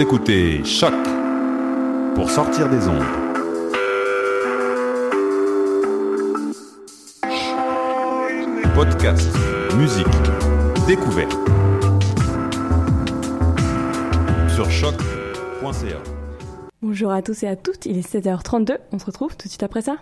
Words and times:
Écoutez 0.00 0.64
Choc 0.64 0.94
pour 2.14 2.30
sortir 2.30 2.68
des 2.68 2.86
ondes. 2.86 3.02
Podcast, 8.76 9.28
musique, 9.76 10.06
découverte. 10.86 11.36
Sur 14.54 14.70
choc.ca. 14.70 15.96
Bonjour 16.80 17.10
à 17.10 17.20
tous 17.20 17.42
et 17.42 17.48
à 17.48 17.56
toutes, 17.56 17.84
il 17.86 17.98
est 17.98 18.08
7h32, 18.08 18.76
on 18.92 19.00
se 19.00 19.04
retrouve 19.04 19.36
tout 19.36 19.48
de 19.48 19.50
suite 19.50 19.64
après 19.64 19.82
ça. 19.82 19.96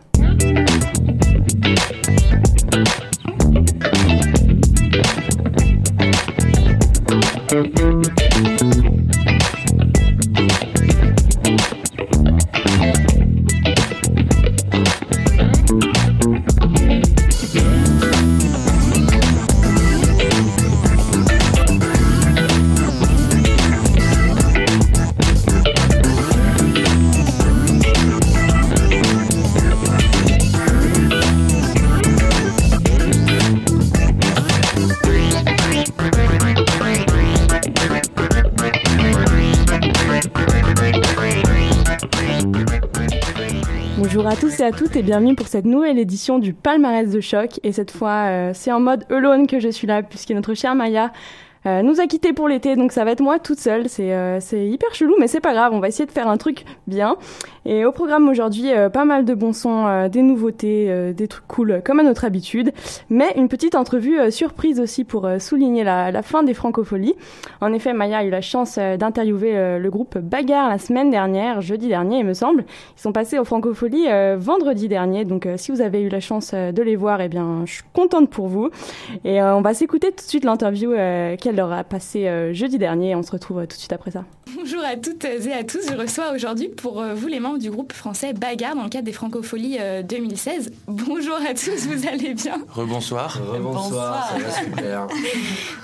À 44.66 44.72
toutes 44.72 44.96
et 44.96 45.02
bienvenue 45.02 45.36
pour 45.36 45.46
cette 45.46 45.64
nouvelle 45.64 45.96
édition 45.96 46.40
du 46.40 46.52
palmarès 46.52 47.08
de 47.08 47.20
choc. 47.20 47.60
Et 47.62 47.70
cette 47.70 47.92
fois, 47.92 48.26
euh, 48.26 48.50
c'est 48.52 48.72
en 48.72 48.80
mode 48.80 49.04
alone 49.10 49.46
que 49.46 49.60
je 49.60 49.68
suis 49.68 49.86
là 49.86 50.02
puisque 50.02 50.32
notre 50.32 50.54
chère 50.54 50.74
Maya 50.74 51.12
euh, 51.66 51.82
nous 51.82 52.00
a 52.00 52.08
quittés 52.08 52.32
pour 52.32 52.48
l'été, 52.48 52.74
donc 52.74 52.90
ça 52.90 53.04
va 53.04 53.12
être 53.12 53.20
moi 53.20 53.38
toute 53.38 53.60
seule. 53.60 53.88
C'est 53.88 54.12
euh, 54.12 54.40
c'est 54.40 54.66
hyper 54.66 54.92
chelou, 54.92 55.14
mais 55.20 55.28
c'est 55.28 55.38
pas 55.38 55.52
grave. 55.52 55.72
On 55.72 55.78
va 55.78 55.86
essayer 55.86 56.04
de 56.04 56.10
faire 56.10 56.26
un 56.26 56.36
truc 56.36 56.64
bien. 56.86 57.16
Et 57.64 57.84
au 57.84 57.92
programme 57.92 58.28
aujourd'hui, 58.28 58.72
euh, 58.72 58.88
pas 58.88 59.04
mal 59.04 59.24
de 59.24 59.34
bons 59.34 59.52
sons, 59.52 59.86
euh, 59.86 60.08
des 60.08 60.22
nouveautés, 60.22 60.86
euh, 60.88 61.12
des 61.12 61.26
trucs 61.26 61.46
cool 61.48 61.82
comme 61.84 61.98
à 62.00 62.02
notre 62.02 62.24
habitude, 62.24 62.72
mais 63.10 63.32
une 63.36 63.48
petite 63.48 63.74
entrevue 63.74 64.30
surprise 64.30 64.80
aussi 64.80 65.04
pour 65.04 65.28
souligner 65.38 65.84
la, 65.84 66.22
fin 66.22 66.42
des 66.42 66.54
francopholies. 66.54 67.14
En 67.60 67.72
effet, 67.72 67.92
Maya 67.92 68.18
a 68.18 68.24
eu 68.24 68.30
la 68.30 68.40
chance 68.40 68.78
d'interviewer 68.78 69.78
le 69.78 69.90
groupe 69.90 70.18
Bagarre 70.18 70.68
la 70.68 70.78
semaine 70.78 71.10
dernière, 71.10 71.60
jeudi 71.60 71.88
dernier, 71.88 72.20
il 72.20 72.24
me 72.24 72.34
semble. 72.34 72.64
Ils 72.96 73.00
sont 73.00 73.12
passés 73.12 73.38
aux 73.38 73.44
francopholies 73.44 74.06
vendredi 74.36 74.88
dernier, 74.88 75.24
donc 75.24 75.48
si 75.56 75.70
vous 75.70 75.80
avez 75.80 76.02
eu 76.02 76.08
la 76.08 76.20
chance 76.20 76.52
de 76.54 76.82
les 76.82 76.96
voir, 76.96 77.20
eh 77.20 77.28
bien, 77.28 77.62
je 77.64 77.74
suis 77.74 77.84
contente 77.92 78.30
pour 78.30 78.48
vous. 78.48 78.70
Et 79.24 79.40
on 79.42 79.60
va 79.60 79.74
s'écouter 79.74 80.10
tout 80.10 80.24
de 80.24 80.28
suite 80.28 80.44
l'interview 80.44 80.92
qu'elle 80.92 81.56
leur 81.56 81.72
a 81.72 81.84
passée 81.84 82.52
jeudi 82.52 82.78
dernier. 82.78 83.14
On 83.14 83.22
se 83.22 83.32
retrouve 83.32 83.60
tout 83.62 83.76
de 83.76 83.80
suite 83.80 83.92
après 83.92 84.10
ça. 84.10 84.24
Bonjour 84.56 84.82
à 84.84 84.96
toutes 84.96 85.24
et 85.24 85.52
à 85.52 85.64
tous, 85.64 85.90
je 85.90 85.96
reçois 85.96 86.32
aujourd'hui 86.32 86.68
pour 86.76 87.00
euh, 87.00 87.14
vous 87.14 87.26
les 87.26 87.40
membres 87.40 87.58
du 87.58 87.70
groupe 87.70 87.92
français 87.92 88.32
Bagarre 88.32 88.76
dans 88.76 88.84
le 88.84 88.88
cadre 88.88 89.04
des 89.04 89.12
Francopholies 89.12 89.78
euh, 89.80 90.02
2016. 90.02 90.70
Bonjour 90.86 91.36
à 91.36 91.54
tous, 91.54 91.86
vous 91.86 92.06
allez 92.06 92.34
bien? 92.34 92.58
Rebonsoir. 92.68 93.40
Bonsoir. 93.60 94.30
ça 94.30 94.38
va 94.38 94.50
super. 94.52 95.06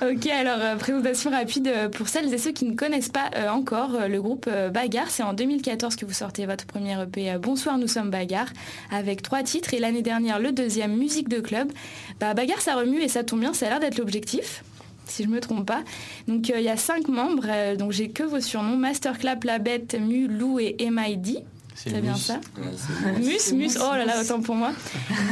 Ok, 0.03 0.27
alors 0.27 0.59
euh, 0.61 0.77
présentation 0.77 1.31
rapide 1.31 1.69
euh, 1.69 1.89
pour 1.89 2.09
celles 2.09 2.33
et 2.33 2.39
ceux 2.39 2.53
qui 2.53 2.65
ne 2.65 2.75
connaissent 2.75 3.09
pas 3.09 3.31
euh, 3.37 3.49
encore 3.49 3.95
euh, 3.95 4.09
le 4.09 4.21
groupe 4.21 4.47
euh, 4.49 4.69
Bagarre. 4.69 5.11
C'est 5.11 5.23
en 5.23 5.33
2014 5.33 5.97
que 5.97 6.05
vous 6.05 6.13
sortez 6.13 6.47
votre 6.47 6.67
premier 6.67 7.01
EP 7.01 7.31
euh, 7.31 7.39
Bonsoir, 7.39 7.79
nous 7.79 7.89
sommes 7.89 8.11
Bagarre 8.11 8.49
avec 8.91 9.23
trois 9.23 9.43
titres 9.43 9.75
et 9.75 9.79
l'année 9.79 10.03
dernière 10.03 10.39
le 10.39 10.53
deuxième 10.53 10.97
Musique 10.97 11.29
de 11.29 11.41
club. 11.41 11.73
Bah, 12.21 12.35
Bagarre 12.35 12.61
ça 12.61 12.75
remue 12.75 13.01
et 13.01 13.09
ça 13.09 13.25
tombe 13.25 13.41
bien, 13.41 13.55
ça 13.55 13.67
a 13.67 13.71
l'air 13.71 13.81
d'être 13.81 13.99
l'objectif. 13.99 14.63
Si 15.13 15.25
je 15.25 15.29
me 15.29 15.41
trompe 15.41 15.67
pas. 15.67 15.83
Donc 16.27 16.49
euh, 16.49 16.59
il 16.59 16.65
y 16.65 16.71
a 16.71 16.77
cinq 16.79 17.09
membres, 17.09 17.45
euh, 17.47 17.77
donc 17.77 17.93
j'ai 17.93 18.09
que 18.09 18.23
vos 18.23 18.41
surnoms 18.41 18.79
Masterclap, 18.79 19.45
La 19.45 19.59
Bête, 19.59 19.95
Mu, 20.01 20.27
Lou 20.27 20.59
et 20.59 20.75
MID. 20.91 21.43
C'est 21.75 22.01
bien 22.01 22.15
ça 22.15 22.39
Mus, 23.19 23.53
Mus, 23.55 23.77
oh 23.81 23.95
là 23.95 24.05
là, 24.05 24.21
autant 24.23 24.41
pour 24.41 24.55
moi. 24.55 24.71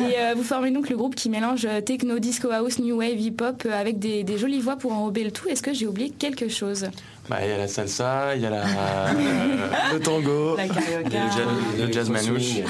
Et 0.00 0.19
euh, 0.19 0.35
vous 0.37 0.43
formez 0.43 0.71
donc 0.71 0.88
le 0.91 0.97
groupe 0.97 1.15
qui 1.15 1.31
mélange 1.31 1.67
techno, 1.87 2.19
disco 2.19 2.50
house, 2.50 2.79
new 2.79 2.97
wave, 2.97 3.21
hip-hop 3.21 3.67
avec 3.73 3.99
des, 3.99 4.25
des 4.25 4.37
jolies 4.37 4.61
voix 4.61 4.77
pour 4.77 4.93
enrober 4.93 5.23
le 5.25 5.31
tout. 5.31 5.49
Est-ce 5.49 5.62
que 5.62 5.73
j'ai 5.73 5.87
oublié 5.87 6.11
quelque 6.11 6.49
chose? 6.49 6.87
Bah, 7.29 7.38
il 7.43 7.49
y 7.49 7.53
a 7.53 7.59
la 7.59 7.69
salsa, 7.69 8.35
il 8.37 8.43
y 8.43 8.47
a 8.47 8.50
la, 8.50 8.65
euh, 8.65 9.93
le 9.93 10.00
tango, 10.00 10.56
La 10.56 10.67
il 10.67 10.69
y 10.69 10.73
a 10.73 10.75
carioca. 10.75 11.25
le 11.25 11.31
jazz, 11.31 11.47
le 11.87 11.93
jazz 11.93 12.11
manouche. 12.11 12.61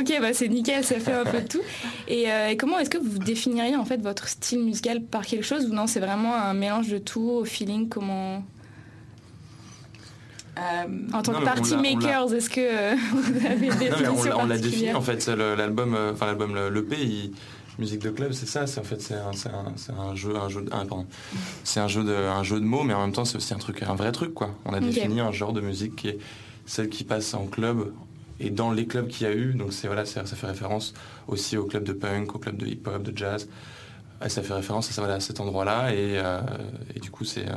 Ok, 0.00 0.12
bah 0.20 0.32
c'est 0.32 0.48
nickel, 0.48 0.84
ça 0.84 0.98
fait 1.00 1.12
un 1.12 1.24
peu 1.24 1.40
de 1.40 1.48
tout. 1.48 1.60
Et, 2.08 2.30
euh, 2.30 2.48
et 2.50 2.56
comment 2.56 2.78
est-ce 2.78 2.90
que 2.90 2.98
vous 2.98 3.18
définiriez 3.18 3.76
en 3.76 3.84
fait 3.84 4.00
votre 4.02 4.28
style 4.28 4.60
musical 4.60 5.02
par 5.02 5.24
quelque 5.26 5.44
chose 5.44 5.66
ou 5.66 5.74
non 5.74 5.86
C'est 5.86 6.00
vraiment 6.00 6.34
un 6.34 6.54
mélange 6.54 6.88
de 6.88 6.98
tout, 6.98 7.20
au 7.40 7.44
feeling, 7.44 7.88
comment? 7.88 8.42
En 11.12 11.20
tant 11.22 11.32
non, 11.32 11.40
que 11.40 11.44
party 11.44 11.76
makers, 11.76 12.32
est-ce 12.32 12.48
que 12.48 12.60
euh, 12.62 12.96
vous 13.12 13.46
avez 13.46 13.68
des 13.68 13.90
définitions 13.90 14.24
l'a- 14.24 14.38
on 14.38 14.46
l'a 14.46 14.56
défini 14.56 14.92
en 14.94 15.02
fait. 15.02 15.26
L'album, 15.28 15.94
euh, 15.94 16.12
enfin 16.14 16.24
l'album, 16.26 16.54
le- 16.54 16.86
il- 16.98 17.32
musique 17.78 18.00
de 18.00 18.08
club, 18.08 18.32
c'est 18.32 18.46
ça. 18.46 18.66
C'est 18.66 18.80
en 18.80 18.84
fait 18.84 19.02
c'est 19.02 19.12
un, 19.14 19.32
un, 20.00 20.14
jeu, 20.14 20.34
un 20.34 20.48
jeu, 20.48 20.62
de- 20.62 20.70
ah, 20.72 20.78
pardon. 20.88 21.06
C'est 21.62 21.78
un 21.80 21.88
jeu 21.88 22.02
de, 22.04 22.14
un 22.14 22.42
jeu 22.42 22.58
de 22.58 22.64
mots, 22.64 22.84
mais 22.84 22.94
en 22.94 23.02
même 23.02 23.12
temps 23.12 23.26
c'est 23.26 23.36
aussi 23.36 23.52
un 23.52 23.58
truc, 23.58 23.82
un 23.82 23.94
vrai 23.94 24.12
truc 24.12 24.32
quoi. 24.32 24.48
On 24.64 24.72
a 24.72 24.80
défini 24.80 25.20
un 25.20 25.30
genre 25.30 25.52
de 25.52 25.60
musique 25.60 25.94
qui 25.94 26.08
est 26.08 26.18
celle 26.64 26.88
qui 26.88 27.04
passe 27.04 27.34
en 27.34 27.44
club 27.46 27.92
et 28.40 28.50
dans 28.50 28.72
les 28.72 28.86
clubs 28.86 29.08
qu'il 29.08 29.26
y 29.26 29.30
a 29.30 29.34
eu. 29.34 29.54
Donc 29.54 29.72
c'est 29.72 29.86
voilà, 29.86 30.04
ça 30.04 30.24
fait 30.24 30.46
référence 30.46 30.94
aussi 31.28 31.56
au 31.56 31.64
club 31.64 31.84
de 31.84 31.92
punk, 31.92 32.34
au 32.34 32.38
club 32.38 32.56
de 32.56 32.66
hip-hop, 32.66 33.02
de 33.02 33.16
jazz. 33.16 33.48
Et 34.24 34.28
ça 34.28 34.42
fait 34.42 34.54
référence 34.54 34.98
à, 34.98 35.20
cet 35.20 35.40
endroit-là 35.40 35.92
et, 35.92 36.18
euh, 36.18 36.40
et 36.94 37.00
du 37.00 37.10
coup 37.10 37.24
c'est, 37.24 37.48
euh, 37.48 37.54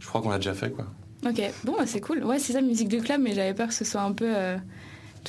je 0.00 0.06
crois 0.06 0.20
qu'on 0.20 0.30
l'a 0.30 0.38
déjà 0.38 0.54
fait 0.54 0.70
quoi. 0.70 0.86
Ok, 1.24 1.40
bon, 1.64 1.74
bah, 1.78 1.86
c'est 1.86 2.00
cool. 2.00 2.22
Ouais, 2.24 2.38
c'est 2.38 2.52
ça, 2.52 2.60
musique 2.60 2.88
de 2.88 3.00
club, 3.00 3.20
mais 3.20 3.34
j'avais 3.34 3.54
peur 3.54 3.68
que 3.68 3.74
ce 3.74 3.84
soit 3.84 4.02
un 4.02 4.12
peu 4.12 4.36
euh, 4.36 4.56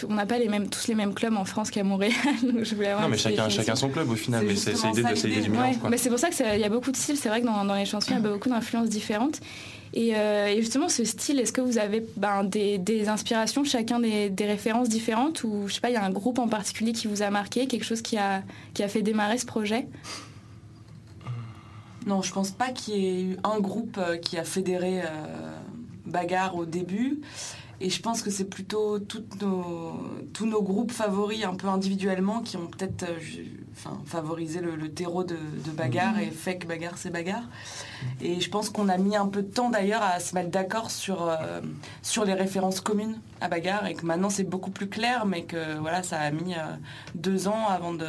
on 0.09 0.13
n'a 0.13 0.25
pas 0.25 0.37
les 0.37 0.47
mêmes, 0.47 0.69
tous 0.69 0.87
les 0.87 0.95
mêmes 0.95 1.13
clubs 1.13 1.35
en 1.35 1.45
France 1.45 1.71
qu'à 1.71 1.83
Montréal. 1.83 2.13
je 2.61 2.75
voulais 2.75 2.89
avoir 2.89 3.03
Non, 3.03 3.09
mais 3.09 3.17
chacun, 3.17 3.49
chacun 3.49 3.75
son 3.75 3.89
club 3.89 4.09
au 4.09 4.15
final, 4.15 4.41
C'est 4.55 4.71
mais 4.71 4.75
c'est 4.77 4.87
l'idée 4.87 5.03
de 5.03 5.41
du 5.43 5.49
mélange. 5.49 5.75
Ouais, 5.83 5.97
c'est 5.97 6.09
pour 6.09 6.19
ça 6.19 6.29
qu'il 6.29 6.59
y 6.59 6.63
a 6.63 6.69
beaucoup 6.69 6.91
de 6.91 6.97
styles. 6.97 7.17
C'est 7.17 7.29
vrai 7.29 7.41
que 7.41 7.45
dans, 7.45 7.65
dans 7.65 7.75
les 7.75 7.85
chansons, 7.85 8.11
il 8.11 8.23
y 8.23 8.25
a 8.25 8.29
beaucoup 8.29 8.49
d'influences 8.49 8.89
différentes. 8.89 9.39
Et, 9.93 10.15
euh, 10.15 10.47
et 10.47 10.57
justement, 10.61 10.89
ce 10.89 11.03
style, 11.05 11.39
est-ce 11.39 11.53
que 11.53 11.61
vous 11.61 11.77
avez 11.77 12.05
ben, 12.17 12.43
des, 12.43 12.77
des 12.77 13.07
inspirations, 13.09 13.63
chacun 13.63 13.99
des, 13.99 14.29
des 14.29 14.45
références 14.45 14.89
différentes 14.89 15.43
Ou 15.43 15.63
je 15.67 15.75
sais 15.75 15.81
pas, 15.81 15.89
il 15.89 15.93
y 15.93 15.97
a 15.97 16.03
un 16.03 16.11
groupe 16.11 16.39
en 16.39 16.47
particulier 16.47 16.91
qui 16.91 17.07
vous 17.07 17.21
a 17.21 17.29
marqué, 17.29 17.67
quelque 17.67 17.85
chose 17.85 18.01
qui 18.01 18.17
a, 18.17 18.43
qui 18.73 18.83
a 18.83 18.87
fait 18.87 19.01
démarrer 19.01 19.37
ce 19.37 19.45
projet? 19.45 19.87
Non, 22.05 22.21
je 22.21 22.31
pense 22.31 22.51
pas 22.51 22.69
qu'il 22.69 22.95
y 22.95 23.05
ait 23.05 23.21
eu 23.23 23.37
un 23.43 23.59
groupe 23.59 23.97
euh, 23.97 24.17
qui 24.17 24.37
a 24.37 24.43
fédéré 24.43 25.01
euh, 25.01 25.05
Bagarre 26.05 26.55
au 26.55 26.65
début. 26.65 27.19
Et 27.79 27.89
je 27.91 28.01
pense 28.01 28.23
que 28.23 28.31
c'est 28.31 28.45
plutôt 28.49 28.97
toutes 28.97 29.39
nos- 29.41 30.01
tous 30.33 30.47
nos 30.47 30.63
groupes 30.63 30.91
favoris 30.91 31.43
un 31.45 31.53
peu 31.55 31.67
individuellement 31.67 32.41
qui 32.41 32.57
ont 32.57 32.65
peut-être 32.65 33.03
euh, 33.03 33.17
enfin, 33.73 34.01
favorisé 34.05 34.61
le, 34.61 34.75
le 34.75 34.91
terreau 34.91 35.23
de, 35.23 35.35
de 35.35 35.71
Bagarre 35.71 36.17
et 36.19 36.31
fait 36.31 36.57
que 36.57 36.65
Bagarre 36.65 36.97
c'est 36.97 37.11
Bagarre. 37.11 37.43
Et 38.19 38.41
je 38.41 38.49
pense 38.49 38.71
qu'on 38.71 38.89
a 38.89 38.97
mis 38.97 39.15
un 39.15 39.27
peu 39.27 39.43
de 39.43 39.51
temps 39.51 39.69
d'ailleurs 39.69 40.01
à 40.01 40.19
se 40.19 40.33
mettre 40.33 40.49
d'accord 40.49 40.89
sur, 40.89 41.21
euh, 41.29 41.61
sur 42.01 42.25
les 42.25 42.33
références 42.33 42.81
communes 42.81 43.19
à 43.41 43.47
Bagarre 43.47 43.85
et 43.85 43.93
que 43.93 44.05
maintenant 44.07 44.31
c'est 44.31 44.43
beaucoup 44.43 44.71
plus 44.71 44.89
clair 44.89 45.27
mais 45.27 45.43
que 45.43 45.77
voilà 45.77 46.01
ça 46.01 46.17
a 46.19 46.31
mis 46.31 46.55
euh, 46.55 46.57
deux 47.13 47.47
ans 47.47 47.67
avant 47.67 47.93
de 47.93 48.07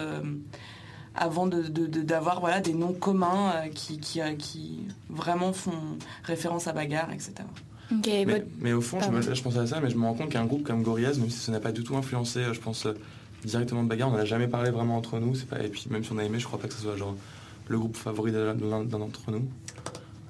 avant 1.14 1.46
de- 1.46 1.62
de- 1.64 1.86
de- 1.86 2.02
d'avoir 2.02 2.40
voilà, 2.40 2.60
des 2.60 2.74
noms 2.74 2.92
communs 2.92 3.68
qui, 3.74 3.98
qui, 3.98 4.20
qui 4.38 4.86
vraiment 5.10 5.52
font 5.52 5.98
référence 6.22 6.68
à 6.68 6.72
bagarre, 6.72 7.12
etc. 7.12 7.32
Ok, 7.92 8.08
Mais, 8.60 8.72
au 8.72 8.80
fond, 8.80 8.98
je, 9.00 9.08
me, 9.10 9.22
je 9.22 9.58
à 9.60 9.66
ça, 9.66 9.80
mais 9.80 9.88
je 9.90 9.96
me 9.96 10.02
rends 10.04 10.14
compte 10.14 10.30
qu'un 10.30 10.44
groupe 10.44 10.62
comme 10.62 10.82
Gorillaz, 10.82 11.18
même 11.18 11.30
si 11.30 11.38
ça 11.38 11.52
n'a 11.52 11.60
pas 11.60 11.72
du 11.72 11.82
tout 11.84 11.96
influencé, 11.96 12.40
euh, 12.40 12.52
je 12.52 12.60
pense, 12.60 12.86
euh, 12.86 12.92
directement 13.44 13.82
de 13.82 13.88
bagarre, 13.88 14.08
on 14.08 14.12
n'en 14.12 14.18
a 14.18 14.24
jamais 14.24 14.48
parlé 14.48 14.70
vraiment 14.70 14.96
entre 14.96 15.18
nous. 15.18 15.34
C'est 15.34 15.48
pas, 15.48 15.62
et 15.62 15.68
puis 15.68 15.86
même 15.90 16.04
si 16.04 16.12
on 16.12 16.18
a 16.18 16.24
aimé, 16.24 16.38
je 16.38 16.44
crois 16.46 16.58
pas 16.58 16.68
que 16.68 16.74
ce 16.74 16.82
soit 16.82 16.96
genre 16.96 17.14
le 17.68 17.78
groupe 17.78 17.96
favori 17.96 18.32
de 18.32 18.38
l'un 18.38 18.54
de 18.54 18.66
l'un 18.68 18.84
d'entre 18.84 19.30
nous. 19.30 19.46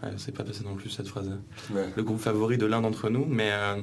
Ouais, 0.02 0.10
c'est 0.16 0.32
pas 0.32 0.44
passé 0.44 0.60
non 0.64 0.74
plus 0.76 0.90
cette 0.90 1.08
phrase. 1.08 1.30
Ouais. 1.74 1.88
Le 1.96 2.02
groupe 2.04 2.20
favori 2.20 2.58
de 2.58 2.66
l'un 2.66 2.80
d'entre 2.80 3.08
nous, 3.10 3.24
mais, 3.28 3.50
euh, 3.50 3.76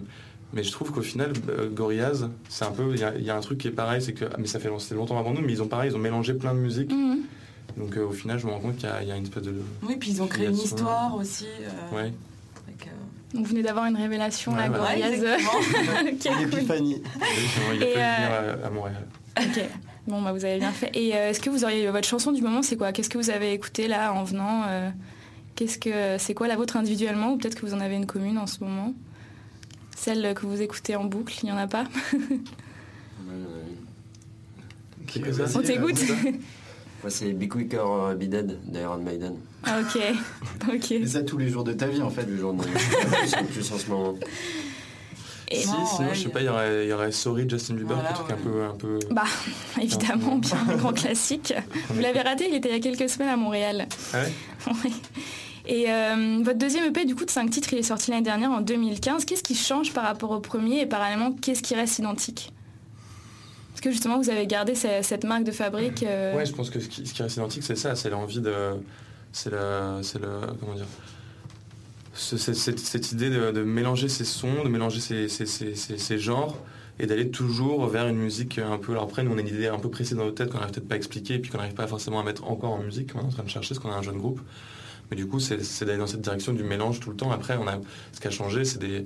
mais 0.53 0.63
je 0.63 0.71
trouve 0.71 0.91
qu'au 0.91 1.01
final, 1.01 1.33
euh, 1.49 1.69
Gorillaz, 1.69 2.29
c'est 2.47 2.63
un 2.65 2.71
peu, 2.71 2.93
il 2.93 2.99
y, 3.01 3.03
a- 3.03 3.15
il 3.17 3.23
y 3.25 3.29
a 3.29 3.35
un 3.35 3.41
truc 3.41 3.57
qui 3.57 3.67
est 3.67 3.71
pareil, 3.71 4.01
c'est 4.01 4.13
que, 4.13 4.23
mais 4.39 4.47
ça 4.47 4.59
fait 4.59 4.69
longtemps 4.69 5.19
avant 5.19 5.33
nous, 5.33 5.41
mais 5.41 5.51
ils 5.51 5.61
ont 5.61 5.67
pareil, 5.67 5.91
ils 5.91 5.95
ont 5.95 5.99
mélangé 5.99 6.33
plein 6.33 6.53
de 6.53 6.59
musiques. 6.59 6.91
Mhm. 6.93 7.17
Donc 7.77 7.97
euh, 7.97 8.05
au 8.05 8.11
final, 8.11 8.39
je 8.39 8.45
me 8.47 8.51
rends 8.53 8.59
compte 8.61 8.77
qu'il 8.77 8.87
y, 9.03 9.07
y 9.07 9.11
a 9.11 9.17
une 9.17 9.23
espèce 9.23 9.43
de. 9.43 9.53
Oui, 9.83 9.97
puis 9.99 10.11
ils 10.11 10.21
ont 10.21 10.27
créé 10.27 10.47
une 10.47 10.55
histoire 10.55 11.13
aussi. 11.17 11.45
euh, 11.61 11.95
Ouais. 11.95 12.13
Euh, 13.35 13.39
vous 13.39 13.43
venez 13.45 13.61
d'avoir 13.63 13.85
une 13.85 13.95
révélation 13.97 14.53
Ouais, 14.53 14.59
là, 14.59 14.69
voilà. 14.69 14.83
ouais, 14.83 14.99
Gorillaz. 15.01 15.13
exactement. 15.13 15.51
Ok, 16.11 16.23
cool. 16.23 16.39
L'épiphanie. 16.57 17.01
Effectivement, 17.21 17.71
il 17.73 17.83
a 17.83 17.87
Et, 17.87 17.93
fallu 17.93 18.05
euh, 18.05 18.51
venir 18.53 18.63
à, 18.63 18.67
à 18.67 18.69
Montréal. 18.69 19.07
Ok. 19.39 19.63
Bon, 20.07 20.21
bah, 20.21 20.31
vous 20.33 20.45
avez 20.45 20.59
bien 20.59 20.71
fait. 20.71 20.91
Et 20.93 21.15
euh, 21.15 21.29
est-ce 21.29 21.39
que 21.39 21.49
vous 21.49 21.63
auriez 21.63 21.89
votre 21.89 22.07
chanson 22.07 22.31
du 22.31 22.41
moment 22.41 22.61
C'est 22.61 22.77
quoi? 22.77 22.91
Qu'est-ce 22.91 23.09
que 23.09 23.17
vous 23.17 23.29
avez 23.31 23.53
écouté 23.53 23.87
là 23.87 24.13
en 24.13 24.23
venant 24.23 24.63
euh, 24.67 24.89
Qu'est-ce 25.55 25.77
que 25.79 26.17
c'est 26.19 26.33
quoi 26.33 26.47
la 26.47 26.55
vôtre 26.55 26.77
individuellement? 26.77 27.31
Ou 27.33 27.37
peut-être 27.37 27.55
que 27.55 27.65
vous 27.65 27.73
en 27.73 27.79
avez 27.79 27.95
une 27.95 28.05
commune 28.05 28.37
en 28.37 28.45
ce 28.47 28.63
moment? 28.63 28.93
Celle 29.95 30.33
que 30.35 30.45
vous 30.45 30.61
écoutez 30.61 30.95
en 30.95 31.05
boucle, 31.05 31.33
il 31.43 31.49
y 31.49 31.51
en 31.51 31.57
a 31.57 31.67
pas? 31.67 31.85
On 35.55 35.61
t'écoute 35.61 35.99
Moi, 37.05 37.11
c'est 37.11 37.33
Be 37.33 37.47
Quicker 37.47 37.77
or 37.85 38.15
Be 38.15 38.23
Dead 38.23 38.57
d'Iron 38.65 38.97
Maiden. 38.97 39.35
Ah, 39.63 39.77
Ok, 39.79 40.01
ok. 40.73 40.91
Et 40.93 41.05
ça 41.05 41.21
tous 41.21 41.37
les 41.37 41.49
jours 41.49 41.63
de 41.63 41.71
ta 41.73 41.85
vie 41.85 42.01
en 42.01 42.09
fait. 42.09 42.23
Le 42.27 42.35
jour 42.35 42.51
de 42.51 42.63
plus, 42.63 43.53
plus 43.53 43.71
en 43.71 43.77
ce 43.77 43.87
moment. 43.91 44.15
Et- 45.51 45.57
Si, 45.61 45.67
Non, 45.67 45.85
sinon, 45.85 46.07
ouais, 46.09 46.15
je 46.15 46.23
sais 46.23 46.29
pas, 46.29 46.39
il 46.41 46.47
y 46.47 46.49
aurait, 46.49 46.85
il 46.85 46.89
y 46.89 46.93
aurait 46.93 47.11
Sorry 47.11 47.47
Justin 47.47 47.75
Bieber, 47.75 47.93
Voilà, 47.97 48.09
qui 48.13 48.15
est 48.21 48.33
un 48.33 48.37
truc 48.37 48.55
ouais. 48.55 48.63
un 48.63 48.73
peu, 48.75 48.95
un 48.95 48.97
peu. 48.97 49.13
Bah, 49.13 49.25
évidemment, 49.79 50.37
bien 50.37 50.57
un 50.67 50.75
grand 50.77 50.93
classique. 50.93 51.53
Vous 51.89 52.01
l'avez 52.01 52.21
raté, 52.21 52.47
il 52.49 52.55
était 52.55 52.69
il 52.69 52.73
y 52.73 52.77
a 52.77 52.79
quelques 52.79 53.07
semaines 53.07 53.29
à 53.29 53.37
Montréal. 53.37 53.87
Ah 54.11 54.21
ouais 54.21 54.73
Ouais. 54.83 54.91
Et 55.67 55.85
euh, 55.91 56.39
votre 56.41 56.57
deuxième 56.57 56.85
EP, 56.85 57.05
du 57.05 57.13
coup, 57.13 57.25
de 57.25 57.29
5 57.29 57.51
titres, 57.51 57.71
il 57.73 57.77
est 57.77 57.83
sorti 57.83 58.09
l'année 58.09 58.23
dernière 58.23 58.49
en 58.49 58.61
2015. 58.61 59.25
Qu'est-ce 59.25 59.43
qui 59.43 59.53
change 59.53 59.93
par 59.93 60.05
rapport 60.05 60.31
au 60.31 60.39
premier? 60.39 60.81
Et 60.81 60.85
parallèlement, 60.87 61.33
qu'est-ce 61.33 61.61
qui 61.61 61.75
reste 61.75 61.99
identique? 61.99 62.51
Est-ce 63.75 63.81
que 63.81 63.91
justement, 63.91 64.17
vous 64.17 64.29
avez 64.29 64.47
gardé 64.47 64.73
ce- 64.73 65.01
cette 65.01 65.25
marque 65.25 65.43
de 65.43 65.51
fabrique 65.51 66.01
euh, 66.03 66.35
Ouais, 66.35 66.45
je 66.45 66.53
pense 66.53 66.69
que 66.69 66.79
ce 66.79 66.87
qui, 66.87 67.21
reste 67.21 67.35
identique, 67.35 67.63
c'est 67.63 67.75
ça, 67.75 67.95
c'est 67.95 68.09
l'envie 68.09 68.39
de. 68.39 68.53
C'est 69.31 69.51
le. 69.51 70.01
C'est 70.01 70.19
le. 70.19 70.29
Comment 70.59 70.73
dire 70.73 70.87
cette, 72.15 73.11
idée 73.11 73.29
de, 73.29 73.63
mélanger 73.63 74.07
ces 74.07 74.23
sons, 74.23 74.63
de 74.63 74.69
mélanger 74.69 74.99
ces, 75.01 76.17
genres 76.17 76.57
et 76.97 77.07
d'aller 77.07 77.29
toujours 77.29 77.87
vers 77.87 78.07
une 78.07 78.17
musique 78.17 78.57
un 78.57 78.77
peu. 78.77 78.93
Alors 78.93 79.03
après, 79.03 79.23
nous, 79.23 79.33
on 79.33 79.37
a 79.37 79.41
une 79.41 79.47
idée 79.47 79.67
un 79.67 79.79
peu 79.79 79.89
précise 79.89 80.15
dans 80.15 80.23
notre 80.23 80.35
tête 80.35 80.49
qu'on 80.49 80.59
n'arrive 80.59 80.73
peut-être 80.73 80.87
pas 80.87 80.95
à 80.95 80.97
expliquer 80.97 81.35
et 81.35 81.39
puis 81.39 81.51
qu'on 81.51 81.57
n'arrive 81.57 81.73
pas 81.73 81.87
forcément 81.87 82.21
à 82.21 82.23
mettre 82.23 82.45
encore 82.49 82.71
en 82.71 82.79
musique. 82.79 83.11
On 83.15 83.19
est 83.19 83.23
en 83.25 83.29
train 83.29 83.43
de 83.43 83.49
chercher 83.49 83.75
parce 83.75 83.79
qu'on 83.79 83.91
a 83.91 83.95
un 83.95 84.01
jeune 84.01 84.17
groupe. 84.17 84.39
Mais 85.11 85.17
du 85.17 85.27
coup, 85.27 85.39
c'est 85.39 85.57
d'aller 85.85 85.97
dans 85.97 86.07
cette 86.07 86.21
direction 86.21 86.53
du 86.53 86.63
mélange 86.63 87.01
tout 87.01 87.09
le 87.09 87.17
temps. 87.17 87.31
Après, 87.31 87.57
on 87.57 87.67
a, 87.67 87.79
ce 88.13 88.21
qui 88.21 88.27
a 88.27 88.31
changé, 88.31 88.63
c'est 88.63 88.79
des, 88.79 89.05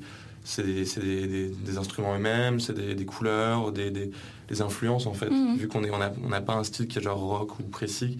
des, 0.63 1.77
instruments 1.77 2.15
eux-mêmes, 2.15 2.59
c'est 2.59 2.73
des 2.73 3.05
couleurs, 3.05 3.71
des, 3.71 4.11
des 4.49 4.61
influences 4.61 5.05
en 5.05 5.13
fait. 5.13 5.29
Mhm. 5.29 5.57
Vu 5.57 5.67
qu'on 5.67 5.83
est, 5.83 5.91
on 5.91 6.01
a, 6.01 6.11
on 6.23 6.29
n'a 6.29 6.41
pas 6.41 6.53
un 6.53 6.63
style 6.63 6.87
qui 6.87 6.99
est 6.99 7.01
genre 7.01 7.19
rock 7.19 7.59
ou 7.59 7.63
précis. 7.63 8.17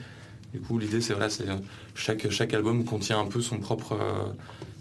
Du 0.53 0.59
coup, 0.59 0.79
l'idée, 0.79 1.01
c'est 1.01 1.13
voilà, 1.13 1.29
c'est 1.29 1.45
chaque, 1.93 2.29
chaque 2.31 2.53
album 2.53 2.83
contient 2.83 3.19
un 3.19 3.25
peu 3.25 3.39
son 3.39 3.59
propre, 3.59 3.93
euh, 3.93 4.31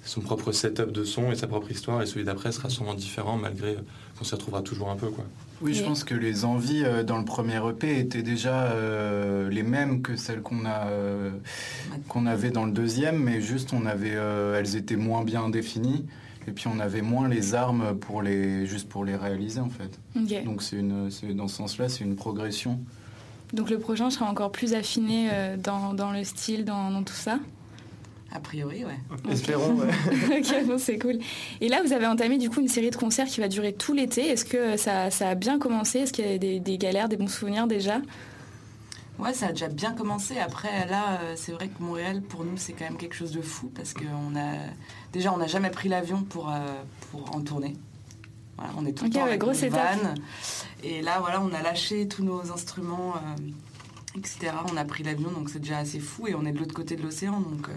son 0.03 0.23
propre 0.23 0.51
setup 0.53 0.93
de 0.93 1.05
son 1.05 1.31
et 1.31 1.35
sa 1.35 1.47
propre 1.47 1.71
histoire. 1.71 2.01
Et 2.03 2.07
celui 2.07 2.25
d'après 2.25 2.53
sera 2.53 2.71
sûrement 2.71 2.95
différent 2.95 3.37
malgré 3.37 3.77
qu'on 4.19 4.25
s'y 4.25 4.35
retrouvera 4.35 4.63
toujours 4.63 4.91
un 4.91 4.97
peu 4.97 5.09
quoi. 5.09 5.25
Oui, 5.61 5.75
je 5.75 5.83
pense 5.83 6.05
que 6.05 6.15
les 6.15 6.45
envies 6.45 6.85
euh, 6.85 7.03
dans 7.03 7.19
le 7.19 7.25
premier 7.25 7.61
EP 7.69 7.99
étaient 7.99 8.23
déjà 8.23 8.71
euh, 8.71 9.51
les 9.51 9.65
mêmes 9.65 10.03
que 10.03 10.15
celles 10.17 10.41
qu'on 10.41 10.65
a 10.65 10.87
euh, 10.87 11.31
qu'on 12.09 12.27
avait 12.27 12.51
dans 12.51 12.65
le 12.65 12.71
deuxième, 12.71 13.19
mais 13.19 13.41
juste 13.41 13.73
on 13.73 13.85
avait, 13.85 14.15
euh, 14.15 14.59
elles 14.59 14.77
étaient 14.77 14.97
moins 14.97 15.25
bien 15.25 15.49
définies. 15.49 16.07
Et 16.49 16.53
puis 16.53 16.67
on 16.67 16.81
avait 16.81 17.03
moins 17.03 17.29
les 17.29 17.55
armes 17.55 17.95
pour 17.99 18.23
les 18.23 18.65
juste 18.67 18.89
pour 18.89 19.05
les 19.05 19.15
réaliser 19.17 19.61
en 19.61 19.69
fait. 19.69 19.99
Donc 20.45 20.63
c'est 20.63 20.77
une, 20.77 21.11
c'est- 21.11 21.35
dans 21.35 21.47
ce 21.47 21.57
sens-là, 21.57 21.89
c'est 21.89 22.05
une 22.05 22.17
progression. 22.17 22.81
Donc 23.53 23.71
le 23.71 23.79
prochain 23.79 24.11
sera 24.11 24.27
encore 24.31 24.51
plus 24.51 24.75
affiné 24.75 25.29
euh, 25.33 25.57
dans, 25.57 25.95
dans 25.95 26.11
le 26.13 26.25
style, 26.25 26.65
dans, 26.65 26.91
dans 26.91 27.03
tout 27.03 27.13
ça? 27.15 27.39
A 28.31 28.41
priori, 28.41 28.85
ouais. 28.85 28.99
Espérons. 29.33 29.75
ouais. 29.77 29.89
ok, 30.39 30.67
bon, 30.67 30.77
c'est 30.79 30.99
cool. 30.99 31.19
Et 31.63 31.69
là, 31.69 31.81
vous 31.83 31.95
avez 31.95 32.07
entamé 32.07 32.37
du 32.37 32.51
coup 32.51 32.61
une 32.61 32.69
série 32.69 32.91
de 32.91 32.97
concerts 32.97 33.27
qui 33.27 33.41
va 33.41 33.49
durer 33.49 33.73
tout 33.73 33.95
l'été. 33.95 34.29
Est-ce 34.29 34.45
que 34.45 34.77
ça, 34.77 35.11
ça 35.11 35.31
a 35.31 35.35
bien 35.35 35.59
commencé? 35.59 36.01
Est-ce 36.01 36.13
qu'il 36.13 36.27
y 36.27 36.35
a 36.35 36.37
des, 36.39 36.61
des 36.61 36.77
galères, 36.77 37.09
des 37.09 37.17
bons 37.17 37.31
souvenirs 37.31 37.67
déjà? 37.67 38.03
Ouais, 39.19 39.35
ça 39.35 39.49
a 39.49 39.53
déjà 39.53 39.69
bien 39.69 39.93
commencé. 39.93 40.39
Après, 40.39 40.87
là, 40.87 41.21
euh, 41.21 41.35
c'est 41.37 41.53
vrai 41.53 41.69
que 41.69 41.83
Montréal, 41.83 42.23
pour 42.23 42.45
nous, 42.45 42.57
c'est 42.57 42.73
quand 42.73 42.85
même 42.85 42.97
quelque 42.97 43.15
chose 43.15 43.33
de 43.33 43.43
fou 43.43 43.71
parce 43.75 43.93
qu'on 43.93 44.37
a 44.37 44.55
déjà, 45.13 45.33
on 45.33 45.39
n'a 45.39 45.49
jamais 45.49 45.71
pris 45.71 45.89
l'avion 45.89 46.23
pour, 46.23 46.51
euh, 46.51 46.59
pour 47.11 47.35
en 47.35 47.41
tourner. 47.41 47.75
Voilà, 48.59 48.73
on 48.77 48.85
est 48.87 48.93
tout 48.93 49.05
le 49.05 49.11
temps 49.11 49.25
avec 49.25 49.41
grosse 49.41 49.63
vannes. 49.65 50.15
Et 50.83 51.01
là, 51.01 51.21
voilà, 51.21 51.41
on 51.41 51.53
a 51.53 51.63
lâché 51.63 52.09
tous 52.09 52.25
nos 52.25 52.51
instruments, 52.51 53.15
euh, 53.17 54.19
etc. 54.19 54.53
On 54.71 54.77
a 54.77 54.85
pris 54.85 55.05
l'avion, 55.05 55.31
donc 55.31 55.49
c'est 55.49 55.61
déjà 55.61 55.79
assez 55.79 56.01
fou. 56.01 56.27
Et 56.27 56.35
on 56.35 56.45
est 56.45 56.53
de 56.53 56.59
l'autre 56.59 56.75
côté 56.75 56.97
de 56.97 57.03
l'océan, 57.03 57.41
donc 57.41 57.69
euh, 57.69 57.73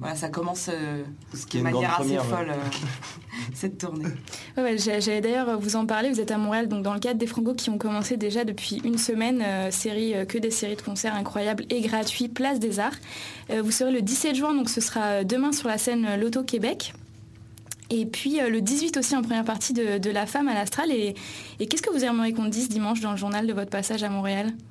voilà, 0.00 0.16
ça 0.16 0.28
commence 0.30 0.68
euh, 0.72 1.02
Ce 1.34 1.46
qui 1.46 1.58
de 1.58 1.62
manière 1.62 1.90
assez 2.00 2.16
première. 2.16 2.24
folle 2.24 2.50
euh, 2.50 2.54
cette 3.54 3.78
tournée. 3.78 4.06
Ouais, 4.56 4.62
ouais, 4.64 4.78
j'ai- 4.78 5.00
J'allais 5.00 5.20
d'ailleurs 5.20 5.58
vous 5.60 5.76
en 5.76 5.86
parler. 5.86 6.10
Vous 6.10 6.20
êtes 6.20 6.30
à 6.32 6.38
Montréal, 6.38 6.66
donc 6.68 6.82
dans 6.82 6.92
le 6.94 7.00
cadre 7.00 7.18
des 7.18 7.26
Franco 7.26 7.54
qui 7.54 7.70
ont 7.70 7.78
commencé 7.78 8.16
déjà 8.16 8.44
depuis 8.44 8.80
une 8.84 8.98
semaine, 8.98 9.42
euh, 9.42 9.70
série, 9.70 10.14
euh, 10.14 10.24
que 10.24 10.38
des 10.38 10.50
séries 10.50 10.76
de 10.76 10.82
concerts 10.82 11.14
incroyables 11.14 11.64
et 11.70 11.80
gratuits, 11.82 12.28
Place 12.28 12.58
des 12.58 12.80
Arts. 12.80 12.96
Euh, 13.50 13.62
vous 13.62 13.70
serez 13.70 13.92
le 13.92 14.02
17 14.02 14.34
juin, 14.34 14.54
donc 14.54 14.68
ce 14.68 14.80
sera 14.80 15.22
demain 15.24 15.52
sur 15.52 15.68
la 15.68 15.78
scène 15.78 16.16
Loto 16.20 16.42
Québec. 16.42 16.92
Et 17.92 18.06
puis 18.06 18.40
euh, 18.40 18.48
le 18.48 18.60
18 18.60 18.96
aussi 18.98 19.16
en 19.16 19.22
première 19.22 19.44
partie 19.44 19.72
de, 19.72 19.98
de 19.98 20.10
La 20.10 20.26
Femme 20.26 20.48
à 20.48 20.54
l'Astral. 20.54 20.90
Et, 20.90 21.14
et 21.58 21.66
qu'est-ce 21.66 21.82
que 21.82 21.90
vous 21.92 22.04
aimeriez 22.04 22.32
qu'on 22.32 22.46
dise 22.46 22.68
dimanche 22.68 23.00
dans 23.00 23.10
le 23.12 23.16
journal 23.16 23.46
de 23.46 23.52
votre 23.52 23.70
passage 23.70 24.02
à 24.02 24.08
Montréal? 24.08 24.48
Euh, 24.48 24.69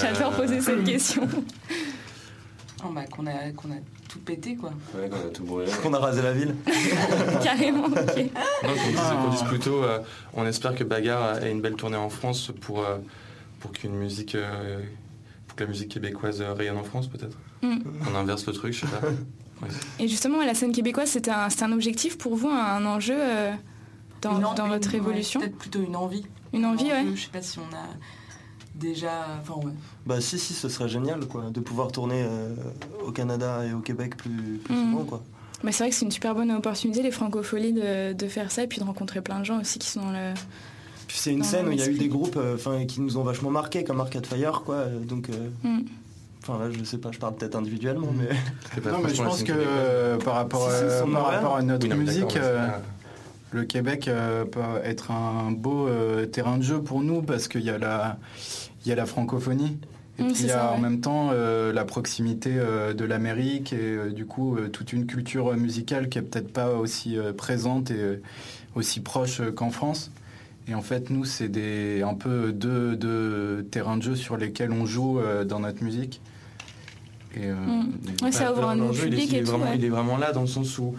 J'adore 0.00 0.32
poser 0.32 0.60
cette 0.60 0.84
question. 0.84 1.28
Oh, 2.84 2.90
bah, 2.94 3.04
qu'on 3.06 3.26
a, 3.26 3.50
qu'on 3.56 3.70
a 3.70 3.76
tout 4.08 4.18
pété, 4.18 4.56
quoi. 4.56 4.70
Ouais, 4.94 5.08
qu'on 5.08 5.16
a 5.16 5.30
tout 5.32 5.44
brûlé. 5.44 5.70
Qu'on 5.82 5.94
a 5.94 5.98
rasé 5.98 6.20
la 6.22 6.32
ville. 6.32 6.54
Carrément, 7.42 7.84
ok. 7.86 7.94
Non, 8.62 8.70
qu'on 9.22 9.30
dise, 9.30 9.42
plutôt, 9.44 9.82
euh, 9.82 10.00
on 10.34 10.46
espère 10.46 10.74
que 10.74 10.84
Bagarre 10.84 11.42
ait 11.42 11.50
une 11.50 11.62
belle 11.62 11.76
tournée 11.76 11.96
en 11.96 12.10
France 12.10 12.50
pour, 12.60 12.80
euh, 12.80 12.98
pour 13.60 13.72
qu'une 13.72 13.94
musique, 13.94 14.34
euh, 14.34 14.80
pour 15.46 15.56
que 15.56 15.64
la 15.64 15.70
musique 15.70 15.90
québécoise 15.92 16.42
euh, 16.42 16.52
rayonne 16.52 16.76
en 16.76 16.84
France 16.84 17.06
peut-être. 17.06 17.38
Mm. 17.62 17.78
On 18.12 18.16
inverse 18.16 18.46
le 18.46 18.52
truc, 18.52 18.72
je 18.74 18.80
sais 18.80 18.86
pas. 18.86 19.00
Ouais. 19.62 19.68
Et 20.00 20.08
justement, 20.08 20.42
la 20.42 20.52
scène 20.52 20.72
québécoise, 20.72 21.08
c'était 21.10 21.30
un, 21.30 21.48
c'était 21.48 21.62
un 21.62 21.70
objectif 21.70 22.18
pour 22.18 22.34
vous, 22.34 22.48
un 22.48 22.84
enjeu 22.86 23.14
euh, 23.16 23.52
dans, 24.20 24.32
en- 24.42 24.52
dans 24.54 24.66
votre 24.66 24.88
une- 24.88 25.00
ouais, 25.00 25.06
évolution? 25.10 25.38
Peut-être 25.38 25.56
plutôt 25.56 25.80
une 25.80 25.94
envie. 25.94 26.26
Une 26.54 26.64
envie, 26.64 26.84
ouais. 26.84 27.04
Je 27.14 27.22
sais 27.22 27.28
pas 27.32 27.42
si 27.42 27.58
on 27.58 27.74
a 27.74 27.86
déjà. 28.74 29.10
Enfin, 29.40 29.54
ouais. 29.66 29.72
Bah 30.06 30.20
si, 30.20 30.38
si, 30.38 30.54
ce 30.54 30.68
serait 30.68 30.88
génial, 30.88 31.26
quoi, 31.26 31.50
de 31.50 31.60
pouvoir 31.60 31.92
tourner 31.92 32.22
euh, 32.24 32.54
au 33.06 33.12
Canada 33.12 33.64
et 33.68 33.72
au 33.72 33.80
Québec 33.80 34.16
plus, 34.16 34.58
plus 34.64 34.74
Mhm. 34.74 34.90
souvent, 34.92 35.04
quoi. 35.04 35.22
Mais 35.62 35.72
c'est 35.72 35.84
vrai 35.84 35.90
que 35.90 35.96
c'est 35.96 36.04
une 36.04 36.10
super 36.10 36.34
bonne 36.34 36.50
opportunité, 36.52 37.02
les 37.02 37.10
francopholies, 37.10 37.72
de, 37.72 38.12
de, 38.12 38.26
faire 38.28 38.50
ça 38.50 38.62
et 38.64 38.66
puis 38.66 38.78
de 38.80 38.84
rencontrer 38.84 39.20
plein 39.22 39.40
de 39.40 39.44
gens 39.44 39.60
aussi 39.60 39.78
qui 39.78 39.88
sont 39.88 40.02
dans 40.02 40.12
le. 40.12 40.34
c'est 41.08 41.32
une 41.32 41.42
scène 41.44 41.68
où 41.68 41.72
il 41.72 41.78
y 41.78 41.82
a 41.82 41.88
eu 41.88 41.94
des 41.94 42.08
groupes 42.08 42.38
enfin 42.54 42.84
qui 42.86 43.00
nous 43.00 43.16
ont 43.16 43.22
vachement 43.22 43.50
marqué, 43.50 43.82
comme 43.84 44.00
Arcade 44.00 44.26
Fire, 44.26 44.62
quoi. 44.64 44.84
Donc. 44.86 45.28
Mm. 45.62 45.80
Enfin, 46.46 46.58
je 46.70 46.84
sais 46.84 46.98
pas, 46.98 47.10
je 47.10 47.18
parle 47.18 47.36
peut-être 47.36 47.56
individuellement, 47.56 48.08
mais. 48.12 48.28
non, 48.90 48.98
mais 49.02 49.14
je 49.14 49.22
pense 49.22 49.42
que 49.42 50.16
par, 50.22 50.34
rapport, 50.34 50.68
par 51.10 51.24
rapport 51.32 51.56
à 51.56 51.62
notre 51.62 51.86
musique, 51.94 52.36
le 53.54 53.64
Québec 53.64 54.10
peut 54.50 54.60
être 54.82 55.10
un 55.10 55.50
beau 55.50 55.88
terrain 56.32 56.58
de 56.58 56.62
jeu 56.62 56.82
pour 56.82 57.02
nous 57.02 57.22
parce 57.22 57.48
qu'il 57.48 57.62
y 57.62 57.70
a 57.70 57.78
la, 57.78 58.18
il 58.84 58.88
y 58.88 58.92
a 58.92 58.94
la 58.94 59.06
francophonie. 59.06 59.78
Et 60.18 60.22
puis 60.22 60.34
il 60.42 60.46
y 60.46 60.52
a 60.52 60.72
en 60.72 60.78
même 60.78 61.00
temps 61.00 61.30
euh, 61.32 61.72
la 61.72 61.84
proximité 61.84 62.52
euh, 62.54 62.94
de 62.94 63.04
l'Amérique 63.04 63.72
et 63.72 63.78
euh, 63.80 64.10
du 64.10 64.26
coup 64.26 64.56
toute 64.72 64.92
une 64.92 65.06
culture 65.06 65.56
musicale 65.56 66.08
qui 66.08 66.18
est 66.18 66.22
peut-être 66.22 66.52
pas 66.52 66.70
aussi 66.70 67.16
présente 67.36 67.90
et 67.90 68.20
aussi 68.74 69.00
proche 69.00 69.42
qu'en 69.54 69.70
France. 69.70 70.10
Et 70.66 70.74
en 70.74 70.80
fait, 70.80 71.10
nous, 71.10 71.26
c'est 71.26 71.48
des, 71.48 72.02
un 72.02 72.14
peu 72.14 72.50
deux, 72.50 72.96
deux, 72.96 73.66
terrains 73.70 73.98
de 73.98 74.02
jeu 74.02 74.16
sur 74.16 74.38
lesquels 74.38 74.72
on 74.72 74.86
joue 74.86 75.20
dans 75.46 75.60
notre 75.60 75.84
musique. 75.84 76.22
Et, 77.36 77.50
mm. 77.50 78.32
ça 78.32 78.52
ouvre 78.52 78.70
un 78.70 78.76
nouveau 78.76 78.94
public 78.94 79.26
il 79.28 79.34
est, 79.34 79.38
et 79.40 79.42
vraiment, 79.42 79.72
il 79.74 79.84
est 79.84 79.90
vraiment 79.90 80.16
là 80.16 80.32
dans 80.32 80.40
le 80.40 80.46
sens 80.46 80.78
où, 80.78 80.94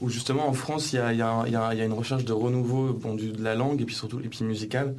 où 0.00 0.08
justement 0.08 0.48
en 0.48 0.52
France, 0.52 0.92
il 0.92 0.96
y 0.96 1.22
a, 1.22 1.84
une 1.84 1.92
recherche 1.92 2.24
de 2.24 2.32
renouveau 2.32 2.92
bon, 2.92 3.14
de 3.14 3.42
la 3.42 3.54
langue 3.54 3.80
et 3.80 3.84
puis 3.84 3.94
surtout 3.94 4.20
et 4.20 4.28
puis 4.28 4.44
musicale. 4.44 4.94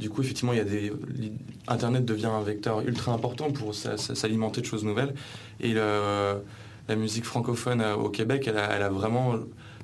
Du 0.00 0.10
coup, 0.10 0.22
effectivement, 0.22 0.52
il 0.52 0.58
y 0.58 0.60
a. 0.60 1.72
Internet 1.72 2.04
devient 2.04 2.26
un 2.26 2.42
vecteur 2.42 2.80
ultra 2.80 3.12
important 3.12 3.52
pour 3.52 3.74
s'alimenter 3.74 4.60
de 4.60 4.66
choses 4.66 4.84
nouvelles. 4.84 5.14
Et 5.60 5.74
la 5.74 6.96
musique 6.96 7.24
francophone 7.24 7.80
euh, 7.80 7.94
au 7.94 8.10
Québec, 8.10 8.46
elle 8.46 8.58
a, 8.58 8.88
vraiment 8.90 9.36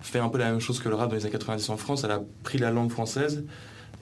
fait 0.02 0.19
un 0.19 0.29
peu 0.29 0.38
la 0.38 0.50
même 0.50 0.61
chose 0.61 0.81
que 0.81 0.88
le 0.88 0.95
rap 0.95 1.09
dans 1.09 1.17
les 1.17 1.23
années 1.23 1.33
90 1.33 1.71
en 1.71 1.76
France. 1.76 2.05
Elle 2.05 2.11
a 2.11 2.21
pris 2.43 2.59
la 2.59 2.71
langue 2.71 2.90
française. 2.90 3.45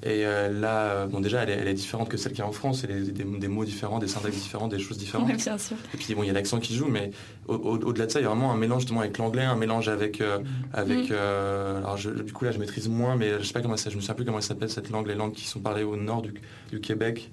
Et 0.02 0.24
euh, 0.24 0.48
là, 0.48 1.06
bon, 1.06 1.20
déjà, 1.20 1.42
elle 1.42 1.66
est, 1.66 1.74
différente 1.74 2.08
que 2.08 2.16
celle 2.16 2.32
qui 2.32 2.40
est 2.40 2.44
en 2.44 2.52
France. 2.52 2.84
Il 2.88 3.06
y 3.06 3.10
a 3.10 3.38
des, 3.38 3.48
mots 3.48 3.64
différents, 3.64 3.98
des 3.98 4.08
syntaxes 4.08 4.36
différentes, 4.36 4.70
des 4.70 4.78
choses 4.78 4.98
différentes. 4.98 5.26
bien 5.26 5.58
sûr. 5.58 5.76
Et 5.94 5.96
puis, 5.96 6.14
bon, 6.14 6.22
il 6.22 6.28
y 6.28 6.30
a 6.30 6.32
l'accent 6.32 6.60
qui 6.60 6.74
joue, 6.74 6.86
mais 6.86 7.10
au-delà 7.46 8.06
de 8.06 8.10
ça, 8.10 8.20
il 8.20 8.22
y 8.22 8.26
a 8.26 8.28
vraiment 8.28 8.52
un 8.52 8.56
mélange 8.56 8.82
justement 8.82 9.00
avec 9.00 9.18
l'anglais, 9.18 9.42
un 9.42 9.56
mélange 9.56 9.88
avec. 9.88 10.20
Euh, 10.20 10.38
avec 10.72 11.10
mm. 11.10 11.14
alors, 11.14 11.96
du 11.96 12.32
coup, 12.32 12.44
là, 12.44 12.52
je 12.52 12.58
maîtrise 12.58 12.88
moins, 12.88 13.16
mais 13.16 13.38
je 13.38 13.44
sais 13.44 13.52
pas 13.52 13.60
comment 13.60 13.76
ça, 13.76 13.90
je 13.90 13.96
me 13.96 14.00
souviens 14.00 14.14
plus 14.14 14.24
comment 14.24 14.38
elle 14.38 14.44
s'appelle 14.44 14.70
cette 14.70 14.90
langue, 14.90 15.06
les 15.06 15.14
langues 15.14 15.32
qui 15.32 15.46
sont 15.46 15.60
parlées 15.60 15.82
au 15.82 15.96
nord 15.96 16.22
du, 16.22 16.34
du 16.70 16.80
Québec 16.80 17.30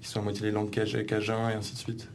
qui 0.00 0.08
sont 0.08 0.20
à 0.20 0.22
moitié 0.22 0.46
les 0.46 0.52
langues 0.52 0.70
cajun 0.70 1.50
et 1.50 1.54
ainsi 1.54 1.74
de 1.74 1.78
suite. 1.78 2.08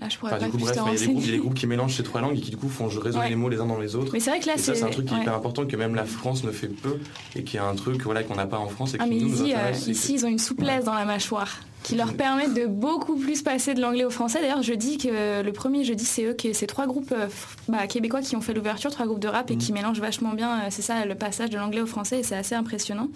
Là, 0.00 0.08
je 0.08 0.16
pourrais 0.16 0.38
pas 0.38 0.44
du 0.44 0.50
coup, 0.50 0.58
bref, 0.58 0.76
il 0.76 0.92
y, 0.92 0.94
a 0.94 0.98
des 0.98 1.06
groupes, 1.06 1.22
il 1.22 1.26
y 1.26 1.28
a 1.28 1.32
des 1.32 1.38
groupes 1.38 1.54
qui 1.54 1.66
mélangent 1.66 1.96
ces 1.96 2.04
trois 2.04 2.20
langues 2.20 2.38
et 2.38 2.40
qui 2.40 2.50
du 2.50 2.56
coup 2.56 2.68
font 2.68 2.86
résonner 2.86 3.30
les 3.30 3.34
mots 3.34 3.48
les 3.48 3.58
uns 3.58 3.66
dans 3.66 3.78
les 3.78 3.96
autres. 3.96 4.12
Mais 4.12 4.20
c'est 4.20 4.30
vrai 4.30 4.38
que 4.38 4.46
là, 4.46 4.52
c'est 4.56 4.82
un 4.82 4.90
truc 4.90 5.06
qui 5.06 5.14
est 5.14 5.20
hyper 5.20 5.34
important 5.34 5.66
que 5.66 5.76
même 5.76 5.94
la 5.94 6.04
France 6.04 6.44
ne 6.44 6.52
fait 6.52 6.68
peu 6.68 6.98
et 7.34 7.42
qui 7.42 7.56
est 7.56 7.60
un 7.60 7.74
truc 7.74 8.02
voilà 8.02 8.22
qu'on 8.22 8.36
n'a 8.36 8.46
pas 8.46 8.58
en 8.58 8.68
France 8.68 8.94
et 8.94 8.98
ah, 9.00 9.04
qui 9.04 9.10
mais 9.10 9.16
nous, 9.16 9.34
ici, 9.34 9.42
nous 9.42 9.50
euh, 9.56 9.92
ici, 9.92 10.14
ils 10.14 10.24
ont 10.24 10.28
une 10.28 10.38
souplesse 10.38 10.84
dans 10.84 10.94
la 10.94 11.04
mâchoire 11.04 11.58
qui 11.82 11.94
leur 11.94 12.14
permet 12.14 12.48
de 12.48 12.66
beaucoup 12.66 13.16
plus 13.16 13.42
passer 13.42 13.74
de 13.74 13.80
l'anglais 13.80 14.04
au 14.04 14.10
français. 14.10 14.40
D'ailleurs, 14.40 14.62
je 14.62 14.74
dis 14.74 14.98
que 14.98 15.42
le 15.42 15.52
premier 15.52 15.84
jeudi, 15.84 16.04
c'est 16.04 16.24
eux, 16.24 16.36
c'est 16.52 16.66
trois 16.66 16.86
groupes 16.86 17.12
euh, 17.12 17.28
bah, 17.68 17.86
québécois 17.86 18.20
qui 18.20 18.36
ont 18.36 18.40
fait 18.40 18.52
l'ouverture, 18.52 18.90
trois 18.90 19.06
groupes 19.06 19.20
de 19.20 19.28
rap 19.28 19.50
et 19.50 19.56
qui 19.56 19.72
mm. 19.72 19.74
mélangent 19.76 20.00
vachement 20.00 20.34
bien. 20.34 20.60
Euh, 20.60 20.66
c'est 20.70 20.82
ça, 20.82 21.06
le 21.06 21.14
passage 21.14 21.50
de 21.50 21.56
l'anglais 21.56 21.80
au 21.80 21.86
français 21.86 22.20
et 22.20 22.22
c'est 22.22 22.36
assez 22.36 22.54
impressionnant. 22.54 23.08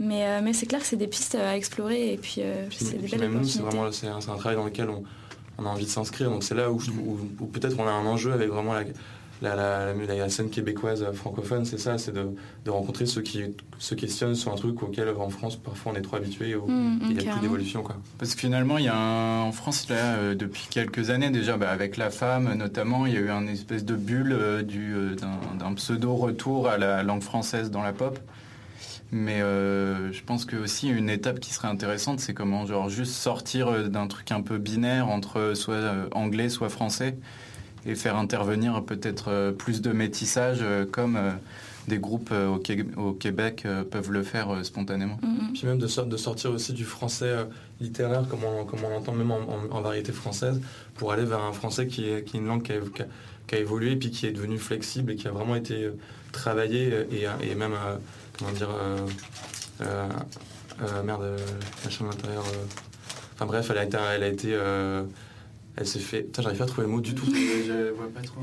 Mais, 0.00 0.40
mais 0.42 0.52
c'est 0.52 0.66
clair 0.66 0.80
que 0.80 0.86
c'est 0.86 0.96
des 0.96 1.08
pistes 1.08 1.34
à 1.34 1.56
explorer 1.56 2.12
et 2.12 2.18
puis, 2.18 2.40
c'est 2.70 3.00
des 3.00 3.08
belles 3.08 3.18
même 3.18 3.40
nous, 3.40 3.44
c'est 3.44 3.58
vraiment 3.58 3.90
c'est 3.90 4.06
un, 4.06 4.18
un, 4.18 4.36
travail 4.36 4.54
dans 4.54 4.64
lequel 4.64 4.88
on, 4.90 5.02
on 5.58 5.66
a 5.66 5.68
envie 5.68 5.84
de 5.84 5.90
s'inscrire. 5.90 6.30
Donc 6.30 6.44
c'est 6.44 6.54
là 6.54 6.70
où, 6.70 6.78
peut-être 7.52 7.78
on 7.78 7.86
a 7.86 7.90
un 7.90 8.06
enjeu 8.06 8.32
avec 8.32 8.48
vraiment 8.48 8.74
la, 8.74 8.84
la, 9.42 10.28
scène 10.28 10.50
québécoise 10.50 11.04
francophone, 11.12 11.64
c'est 11.64 11.78
ça, 11.78 11.98
c'est 11.98 12.12
de, 12.12 12.70
rencontrer 12.70 13.06
ceux 13.06 13.22
qui 13.22 13.42
se 13.78 13.94
questionnent 13.94 14.34
sur 14.34 14.52
un 14.52 14.56
truc 14.56 14.82
auquel 14.82 15.08
en 15.08 15.30
France 15.30 15.56
parfois 15.56 15.92
on 15.92 15.94
est 15.96 16.02
trop 16.02 16.16
habitué 16.16 16.54
ou 16.54 16.66
mmh, 16.66 17.00
il 17.02 17.16
n'y 17.16 17.28
a 17.28 17.32
plus 17.32 17.40
d'évolution. 17.40 17.82
Parce 18.18 18.34
que 18.34 18.40
finalement, 18.40 18.78
il 18.78 18.84
y 18.84 18.88
a 18.88 18.96
en 18.96 19.52
France, 19.52 19.88
là, 19.88 20.16
euh, 20.16 20.34
depuis 20.34 20.66
quelques 20.70 21.10
années 21.10 21.30
déjà, 21.30 21.56
bah, 21.56 21.70
avec 21.70 21.96
la 21.96 22.10
femme 22.10 22.54
notamment, 22.54 23.06
il 23.06 23.14
y 23.14 23.16
a 23.16 23.20
eu 23.20 23.30
un 23.30 23.46
espèce 23.46 23.84
de 23.84 23.94
bulle 23.94 24.32
euh, 24.32 24.62
euh, 24.62 25.16
d'un 25.58 25.72
pseudo-retour 25.74 26.68
à 26.68 26.78
la 26.78 27.02
langue 27.02 27.22
française 27.22 27.70
dans 27.70 27.82
la 27.82 27.92
pop. 27.92 28.18
Mais 29.10 29.40
euh, 29.40 30.12
je 30.12 30.22
pense 30.22 30.44
que 30.44 30.56
aussi 30.56 30.88
une 30.88 31.08
étape 31.08 31.40
qui 31.40 31.52
serait 31.52 31.68
intéressante, 31.68 32.20
c'est 32.20 32.34
comment 32.34 32.66
genre 32.66 32.90
juste 32.90 33.14
sortir 33.14 33.68
euh, 33.68 33.88
d'un 33.88 34.06
truc 34.06 34.30
un 34.32 34.42
peu 34.42 34.58
binaire 34.58 35.08
entre 35.08 35.52
soit 35.54 35.74
euh, 35.74 36.06
anglais, 36.12 36.50
soit 36.50 36.68
français, 36.68 37.16
et 37.86 37.94
faire 37.94 38.16
intervenir 38.16 38.82
peut-être 38.84 39.54
plus 39.56 39.80
de 39.80 39.92
métissage 39.92 40.62
comme 40.90 41.16
des 41.86 41.98
groupes 41.98 42.32
au, 42.32 43.12
Québec 43.12 43.66
peuvent 43.90 44.10
le 44.10 44.24
faire 44.24 44.64
spontanément. 44.64 45.18
Mm-hmm. 45.22 45.52
Puis 45.54 45.66
même 45.66 45.78
de, 45.78 46.04
de, 46.04 46.16
sortir 46.16 46.50
aussi 46.50 46.72
du 46.72 46.84
français 46.84 47.34
littéraire, 47.80 48.26
comme 48.28 48.40
on, 48.44 48.64
comme 48.64 48.80
on 48.84 48.90
l'entend 48.90 49.12
même 49.12 49.30
en, 49.30 49.80
variété 49.80 50.12
française, 50.12 50.60
pour 50.96 51.12
aller 51.12 51.24
vers 51.24 51.40
un 51.40 51.52
français 51.52 51.86
qui 51.86 52.10
est, 52.10 52.24
qui 52.24 52.36
est 52.36 52.40
une 52.40 52.48
langue 52.48 52.62
qui 52.62 52.72
a, 52.72 52.80
qui 53.46 53.54
a, 53.54 53.58
évolué, 53.58 53.94
puis 53.94 54.10
qui 54.10 54.26
est 54.26 54.32
devenu 54.32 54.58
flexible 54.58 55.12
et 55.12 55.16
qui 55.16 55.28
a 55.28 55.30
vraiment 55.30 55.54
été 55.54 55.88
travaillé 56.32 57.06
et, 57.12 57.26
et 57.48 57.54
même 57.54 57.74
comment 58.38 58.52
dire, 58.52 58.70
euh, 58.70 59.06
euh, 59.82 60.08
euh, 60.82 61.02
merde, 61.02 61.36
la 61.84 61.90
chambre 61.90 62.10
d'intérieur. 62.12 62.44
Enfin 63.34 63.46
bref, 63.46 63.68
elle 63.70 63.78
a 63.78 63.84
été, 63.84 63.98
elle 64.14 64.22
a 64.22 64.28
été, 64.28 64.58
elle 65.76 65.86
s'est 65.86 65.98
fait. 65.98 66.22
Putain, 66.22 66.42
j'arrive 66.42 66.58
pas 66.58 66.64
à 66.64 66.68
trouver 66.68 66.86
le 66.86 66.92
mot 66.92 67.00
du 67.00 67.14
tout. 67.14 67.26
je 67.34 67.90
vois 67.92 68.08
pas 68.08 68.22
trop. 68.22 68.40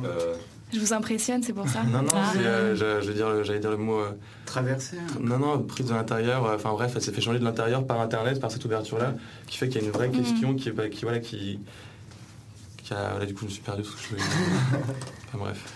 Je 0.73 0.79
vous 0.79 0.93
impressionne, 0.93 1.43
c'est 1.43 1.53
pour 1.53 1.69
ça. 1.69 1.83
non, 1.83 2.01
non, 2.01 2.11
ah. 2.13 2.33
je, 2.33 3.11
dire, 3.11 3.43
j'allais 3.43 3.59
dire 3.59 3.71
le 3.71 3.77
mot. 3.77 4.01
Traversé. 4.45 4.97
Hein. 4.97 5.19
Non, 5.21 5.37
non, 5.37 5.61
prise 5.61 5.87
de 5.87 5.93
l'intérieur. 5.93 6.51
Enfin 6.53 6.71
bref, 6.73 6.91
elle 6.95 7.01
s'est 7.01 7.11
fait 7.11 7.21
changer 7.21 7.39
de 7.39 7.43
l'intérieur 7.43 7.85
par 7.85 8.01
Internet, 8.01 8.39
par 8.39 8.51
cette 8.51 8.65
ouverture-là, 8.65 9.13
qui 9.47 9.57
fait 9.57 9.69
qu'il 9.69 9.81
y 9.81 9.83
a 9.83 9.87
une 9.87 9.93
vraie 9.93 10.09
mm. 10.09 10.17
question 10.17 10.55
qui, 10.55 10.69
est, 10.69 10.89
qui, 10.89 11.03
voilà, 11.03 11.19
qui, 11.19 11.59
qui 12.83 12.93
a. 12.93 13.19
Là, 13.19 13.25
du 13.25 13.33
coup, 13.33 13.41
je 13.41 13.45
me 13.45 13.51
suis 13.51 13.61
perdu 13.61 13.83
tout 13.83 13.91
ce 13.91 13.95
que 13.95 14.01
je 14.01 14.09
voulais 14.09 14.21
dire. 14.27 14.79
enfin 15.27 15.37
bref. 15.37 15.73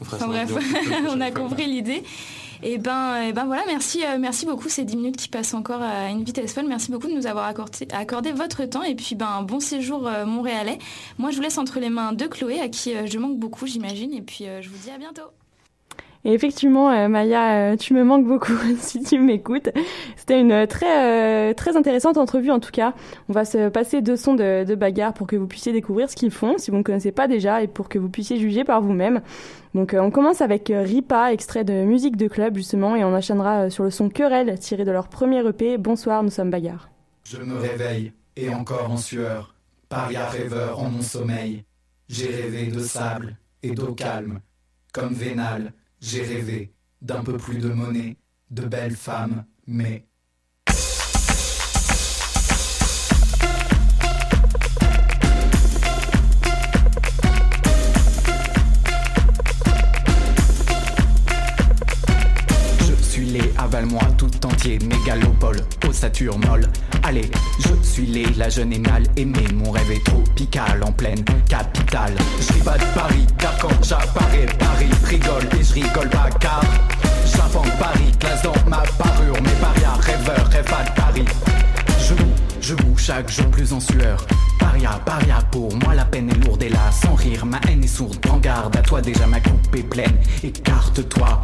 On 0.00 0.04
fera 0.04 0.16
enfin, 0.16 0.26
bref, 0.28 0.50
on 1.10 1.20
a 1.20 1.30
compris 1.30 1.66
l'idée. 1.66 2.02
Et 2.62 2.74
eh 2.74 2.78
ben, 2.78 3.22
eh 3.28 3.32
ben 3.32 3.46
voilà, 3.46 3.62
merci, 3.66 4.04
euh, 4.04 4.18
merci 4.18 4.44
beaucoup 4.44 4.68
ces 4.68 4.84
10 4.84 4.96
minutes 4.96 5.16
qui 5.16 5.28
passent 5.28 5.54
encore 5.54 5.80
à 5.80 6.10
une 6.10 6.24
vitesse 6.24 6.52
folle. 6.52 6.66
Merci 6.68 6.90
beaucoup 6.90 7.06
de 7.06 7.14
nous 7.14 7.26
avoir 7.26 7.46
accordé, 7.46 8.32
votre 8.32 8.64
temps 8.66 8.82
et 8.82 8.94
puis 8.94 9.14
ben 9.14 9.42
bon 9.42 9.60
séjour 9.60 10.06
euh, 10.06 10.26
montréalais. 10.26 10.78
Moi, 11.18 11.30
je 11.30 11.36
vous 11.36 11.42
laisse 11.42 11.56
entre 11.56 11.80
les 11.80 11.88
mains 11.88 12.12
de 12.12 12.26
Chloé, 12.26 12.60
à 12.60 12.68
qui 12.68 12.94
euh, 12.94 13.06
je 13.06 13.18
manque 13.18 13.38
beaucoup, 13.38 13.66
j'imagine. 13.66 14.12
Et 14.12 14.20
puis 14.20 14.44
je 14.60 14.68
vous 14.68 14.76
dis 14.76 14.90
à 14.90 14.98
bientôt. 14.98 15.22
Et 16.24 16.34
effectivement, 16.34 16.90
euh, 16.90 17.08
Maya, 17.08 17.72
euh, 17.72 17.76
tu 17.76 17.94
me 17.94 18.04
manques 18.04 18.26
beaucoup 18.26 18.52
si 18.78 19.02
tu 19.02 19.18
m'écoutes. 19.18 19.70
C'était 20.16 20.38
une 20.38 20.52
euh, 20.52 20.66
très 20.66 21.54
très 21.54 21.76
intéressante 21.76 22.18
entrevue 22.18 22.50
en 22.50 22.60
tout 22.60 22.70
cas. 22.70 22.92
On 23.28 23.32
va 23.32 23.44
se 23.44 23.68
passer 23.70 24.02
deux 24.02 24.16
sons 24.16 24.34
de, 24.34 24.64
de 24.64 24.74
bagarre 24.74 25.14
pour 25.14 25.26
que 25.26 25.36
vous 25.36 25.46
puissiez 25.46 25.72
découvrir 25.72 26.10
ce 26.10 26.16
qu'ils 26.16 26.30
font 26.30 26.58
si 26.58 26.70
vous 26.70 26.76
ne 26.76 26.82
connaissez 26.82 27.12
pas 27.12 27.26
déjà 27.26 27.62
et 27.62 27.68
pour 27.68 27.88
que 27.88 27.98
vous 27.98 28.10
puissiez 28.10 28.38
juger 28.38 28.64
par 28.64 28.82
vous-même. 28.82 29.22
Donc 29.74 29.96
on 29.98 30.10
commence 30.10 30.42
avec 30.42 30.70
Ripa, 30.74 31.32
extrait 31.32 31.64
de 31.64 31.84
musique 31.84 32.16
de 32.16 32.28
club 32.28 32.56
justement, 32.56 32.96
et 32.96 33.04
on 33.04 33.14
enchaînera 33.14 33.70
sur 33.70 33.84
le 33.84 33.90
son 33.90 34.08
Querelle 34.08 34.58
tiré 34.58 34.84
de 34.84 34.90
leur 34.90 35.08
premier 35.08 35.46
EP. 35.46 35.78
Bonsoir, 35.78 36.22
nous 36.22 36.30
sommes 36.30 36.50
bagarre. 36.50 36.90
Je 37.24 37.38
me 37.38 37.56
réveille 37.56 38.12
et 38.36 38.52
encore 38.52 38.90
en 38.90 38.96
sueur, 38.96 39.54
paria 39.88 40.28
rêveur 40.28 40.80
en 40.80 40.90
mon 40.90 41.02
sommeil. 41.02 41.64
J'ai 42.08 42.26
rêvé 42.26 42.66
de 42.66 42.80
sable 42.80 43.36
et 43.62 43.70
d'eau 43.70 43.94
calme, 43.94 44.40
comme 44.92 45.12
vénal 45.12 45.72
j'ai 46.00 46.22
rêvé 46.22 46.74
d'un 47.02 47.22
peu 47.22 47.36
plus 47.36 47.58
de 47.58 47.68
monnaie, 47.68 48.16
de 48.50 48.62
belles 48.66 48.96
femmes, 48.96 49.44
mais 49.66 50.06
avale-moi 63.72 64.02
tout 64.18 64.46
entier, 64.46 64.80
mégalopole, 64.80 65.58
ossature 65.88 66.36
molle. 66.38 66.66
Allez, 67.04 67.30
je 67.60 67.88
suis 67.88 68.06
lait, 68.06 68.26
la 68.36 68.48
jeune 68.48 68.72
émale 68.72 69.04
aimée, 69.16 69.46
mon 69.54 69.70
rêve 69.70 69.92
est 69.92 70.04
tropical 70.04 70.82
en 70.82 70.90
pleine 70.90 71.24
capitale. 71.48 72.14
Je 72.40 72.64
pas 72.64 72.78
de 72.78 72.84
Paris, 72.94 73.26
car 73.38 73.56
quand 73.58 73.84
j'apparais, 73.84 74.46
Paris 74.58 74.90
rigole 75.04 75.44
et 75.58 75.62
je 75.62 75.74
rigole 75.74 76.10
pas 76.10 76.30
car 76.40 76.62
j'invente 77.24 77.70
Paris, 77.78 78.10
classe 78.18 78.42
dans 78.42 78.54
ma 78.66 78.82
parure, 78.98 79.40
mes 79.40 79.60
parias, 79.60 80.00
rêveurs, 80.00 80.48
rêve 80.48 80.64
de 80.64 81.00
Paris. 81.00 81.24
Je 82.00 82.14
boue, 82.14 82.34
je 82.60 82.74
boue 82.74 82.96
chaque 82.96 83.30
jour 83.30 83.46
plus 83.50 83.72
en 83.72 83.78
sueur. 83.78 84.26
Paria, 84.58 85.00
paria 85.04 85.38
pour 85.50 85.74
moi 85.76 85.94
la 85.94 86.04
peine 86.04 86.28
est 86.30 86.44
lourde 86.44 86.62
et 86.62 86.68
là 86.68 86.90
sans 86.92 87.14
rire 87.14 87.46
ma 87.46 87.60
haine 87.68 87.84
est 87.84 87.88
sourde. 87.88 88.18
Prends 88.20 88.38
garde 88.38 88.76
à 88.76 88.82
toi 88.82 89.00
déjà 89.00 89.26
ma 89.26 89.40
coupe 89.40 89.74
est 89.76 89.82
pleine. 89.82 90.16
Écarte-toi 90.42 91.42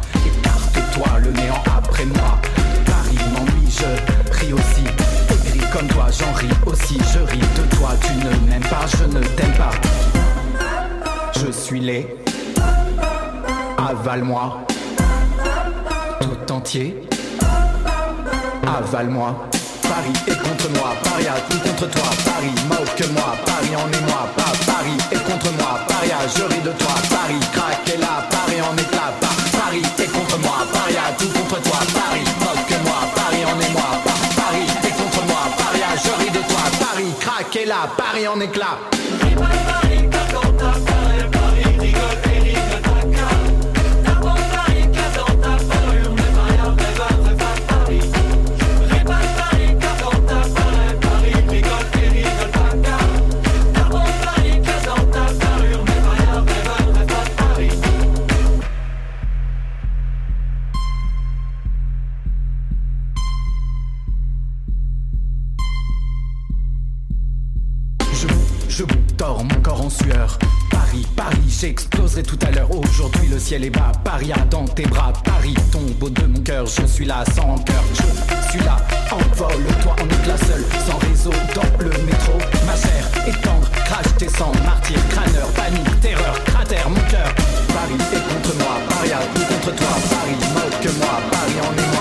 je 8.87 9.03
ne 9.03 9.21
t'aime 9.35 9.53
pas. 9.53 9.71
Je 11.39 11.51
suis 11.51 11.79
laid. 11.79 12.07
avale-moi. 13.77 14.65
Tout 16.21 16.53
entier, 16.53 17.07
avale-moi. 18.65 19.49
Paris 19.81 20.13
est 20.27 20.37
contre 20.37 20.69
moi, 20.79 20.93
Paris 21.03 21.27
a 21.27 21.39
tout 21.49 21.59
contre 21.59 21.89
toi, 21.89 22.09
Paris 22.25 22.53
moque-moi, 22.67 23.35
Paris 23.45 23.75
en 23.75 23.87
moi. 24.07 24.27
Pas 24.35 24.51
Paris 24.65 24.97
est 25.11 25.23
contre 25.23 25.51
moi, 25.57 25.79
Paris 25.87 26.11
a 26.11 26.27
je 26.27 26.43
ris 26.43 26.61
de 26.61 26.71
toi, 26.77 26.93
Paris 27.09 27.39
craque 27.53 27.89
et 27.93 27.97
là, 27.97 28.27
Paris 28.29 28.61
en 28.61 28.75
éclat, 28.75 29.13
Paris 29.21 29.83
est 29.97 30.11
contre 30.11 30.37
moi, 30.39 30.67
Paris 30.73 30.97
a 30.97 31.13
tout 31.17 31.29
contre 31.29 31.61
toi, 31.61 31.79
Paris 31.93 32.46
Et 37.55 37.65
là, 37.65 37.89
Paris 37.97 38.27
en 38.27 38.39
éclat? 38.39 38.77
J'exploserai 71.59 72.23
tout 72.23 72.37
à 72.45 72.51
l'heure. 72.51 72.69
Aujourd'hui, 72.71 73.27
le 73.27 73.39
ciel 73.39 73.63
est 73.65 73.69
bas. 73.69 73.91
Paris 74.03 74.31
a 74.31 74.39
dans 74.45 74.65
tes 74.65 74.85
bras. 74.85 75.13
Paris 75.23 75.55
tombe 75.71 76.03
au 76.03 76.09
de 76.09 76.25
mon 76.25 76.39
cœur. 76.41 76.65
Je 76.65 76.85
suis 76.85 77.05
là 77.05 77.23
sans 77.35 77.57
cœur. 77.59 77.83
Je 77.93 78.49
suis 78.49 78.59
là. 78.59 78.77
Envole-toi 79.11 79.95
en 80.01 80.05
éclat 80.05 80.37
seul. 80.37 80.63
Sans 80.87 80.97
réseau 80.97 81.31
dans 81.55 81.83
le 81.83 81.89
métro. 82.05 82.33
Ma 82.65 82.75
chair 82.75 83.03
est 83.27 83.41
tendre. 83.41 83.69
Crash 83.85 84.15
tes 84.17 84.29
sangs. 84.29 84.51
Martyr, 84.65 84.99
crâneur, 85.09 85.47
panique, 85.53 85.99
terreur. 86.01 86.43
Cratère, 86.45 86.89
mon 86.89 87.01
cœur. 87.09 87.33
Paris 87.73 88.01
est 88.13 88.33
contre 88.33 88.55
moi. 88.57 88.77
Paris 88.89 89.11
a 89.13 89.21
tout 89.33 89.45
contre 89.45 89.75
toi. 89.75 89.93
Paris 90.09 90.37
moque-moi. 90.53 91.15
Paris 91.31 91.59
en 91.61 91.73
est 91.73 91.96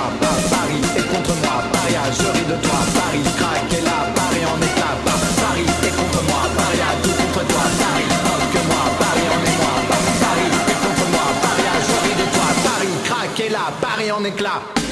Paris 14.34 14.85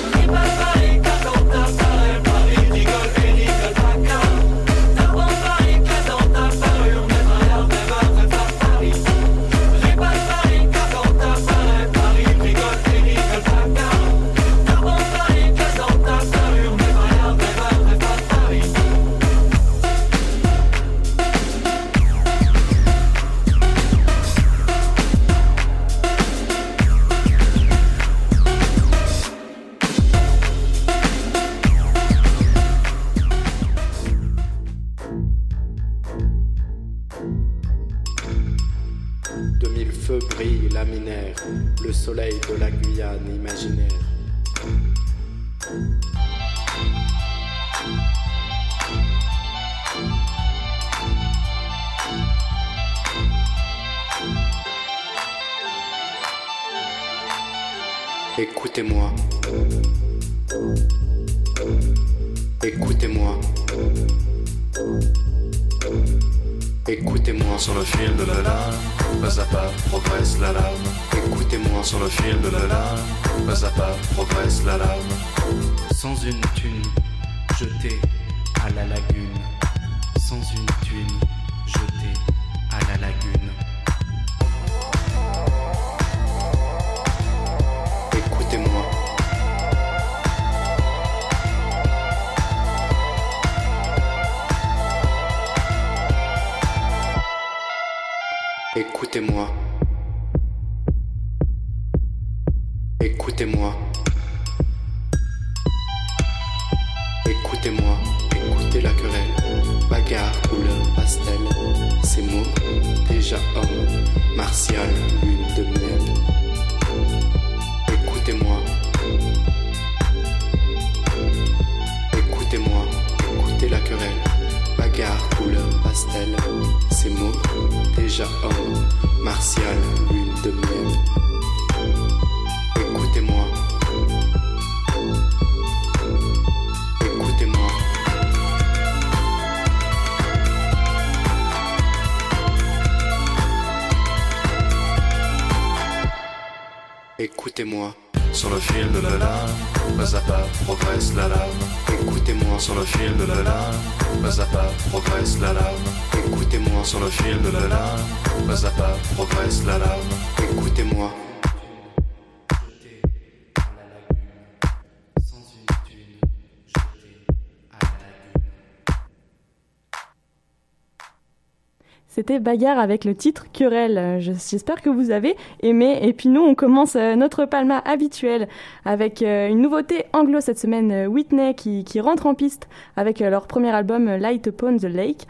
C'était 172.15 172.39
Bagarre 172.39 172.79
avec 172.79 173.05
le 173.05 173.17
titre 173.17 173.47
Querelle. 173.53 174.21
J'espère 174.21 174.83
que 174.83 174.89
vous 174.89 175.11
avez 175.11 175.35
aimé. 175.65 175.99
Et 176.01 176.13
puis 176.13 176.29
nous, 176.29 176.43
on 176.43 176.55
commence 176.55 176.95
euh, 176.95 177.17
notre 177.17 177.45
palma 177.45 177.79
habituel 177.85 178.47
avec 178.85 179.21
euh, 179.21 179.49
une 179.49 179.61
nouveauté 179.61 180.05
anglo 180.13 180.41
cette 180.41 180.61
semaine, 180.61 180.93
euh, 180.93 181.07
Whitney, 181.07 181.55
qui, 181.57 182.01
rentre 182.01 182.27
en 182.27 182.37
piste 182.37 182.69
avec 182.97 183.19
leur 183.19 183.49
premier 183.49 183.71
album 183.71 184.07
Light 184.15 184.47
Upon 184.47 184.77
the 184.77 184.85
Lake. 184.85 185.27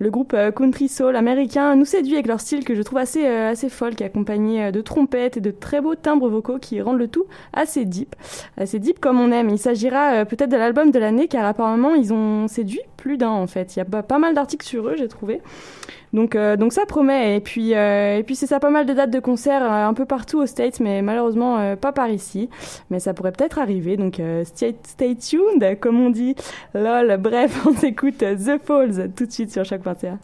Le 0.00 0.10
groupe 0.10 0.36
country 0.56 0.88
soul 0.88 1.14
américain 1.14 1.76
nous 1.76 1.84
séduit 1.84 2.14
avec 2.14 2.26
leur 2.26 2.40
style 2.40 2.64
que 2.64 2.74
je 2.74 2.82
trouve 2.82 2.98
assez, 2.98 3.24
assez 3.24 3.68
folk, 3.68 4.02
accompagné 4.02 4.72
de 4.72 4.80
trompettes 4.80 5.36
et 5.36 5.40
de 5.40 5.52
très 5.52 5.80
beaux 5.80 5.94
timbres 5.94 6.28
vocaux 6.28 6.58
qui 6.58 6.82
rendent 6.82 6.98
le 6.98 7.06
tout 7.06 7.26
assez 7.52 7.84
deep. 7.84 8.16
Assez 8.56 8.80
deep 8.80 8.98
comme 8.98 9.20
on 9.20 9.30
aime. 9.30 9.50
Il 9.50 9.58
s'agira 9.58 10.24
peut-être 10.24 10.50
de 10.50 10.56
l'album 10.56 10.90
de 10.90 10.98
l'année 10.98 11.28
car 11.28 11.46
apparemment 11.46 11.94
ils 11.94 12.12
ont 12.12 12.48
séduit 12.48 12.80
plus 12.96 13.18
d'un 13.18 13.30
en 13.30 13.46
fait. 13.46 13.76
Il 13.76 13.78
y 13.78 13.82
a 13.82 13.84
pas, 13.84 14.18
mal 14.18 14.34
d'articles 14.34 14.66
sur 14.66 14.88
eux, 14.88 14.94
j'ai 14.96 15.08
trouvé. 15.08 15.40
Donc, 16.14 16.36
euh, 16.36 16.56
donc 16.56 16.72
ça 16.72 16.86
promet. 16.86 17.36
Et 17.36 17.40
puis, 17.40 17.74
euh, 17.74 18.18
et 18.18 18.22
puis 18.22 18.36
c'est 18.36 18.46
ça, 18.46 18.60
pas 18.60 18.70
mal 18.70 18.86
de 18.86 18.94
dates 18.94 19.10
de 19.10 19.18
concerts 19.18 19.62
euh, 19.62 19.86
un 19.86 19.94
peu 19.94 20.06
partout 20.06 20.38
aux 20.38 20.46
States, 20.46 20.80
mais 20.80 21.02
malheureusement 21.02 21.76
pas 21.76 21.92
par 21.92 22.08
ici. 22.08 22.48
Mais 22.90 23.00
ça 23.00 23.12
pourrait 23.12 23.32
peut-être 23.32 23.58
arriver. 23.58 23.96
Donc, 23.96 24.22
stay, 24.44 24.76
stay 24.86 25.16
tuned, 25.16 25.78
comme 25.80 26.00
on 26.00 26.10
dit. 26.10 26.36
Lol. 26.72 27.16
Bref, 27.18 27.66
on 27.66 27.74
s'écoute 27.74 28.18
The 28.18 28.58
Falls 28.62 29.10
tout 29.14 29.26
de 29.26 29.32
suite 29.32 29.52
sur 29.52 29.64
chaque 29.64 29.82
21. 29.82 30.18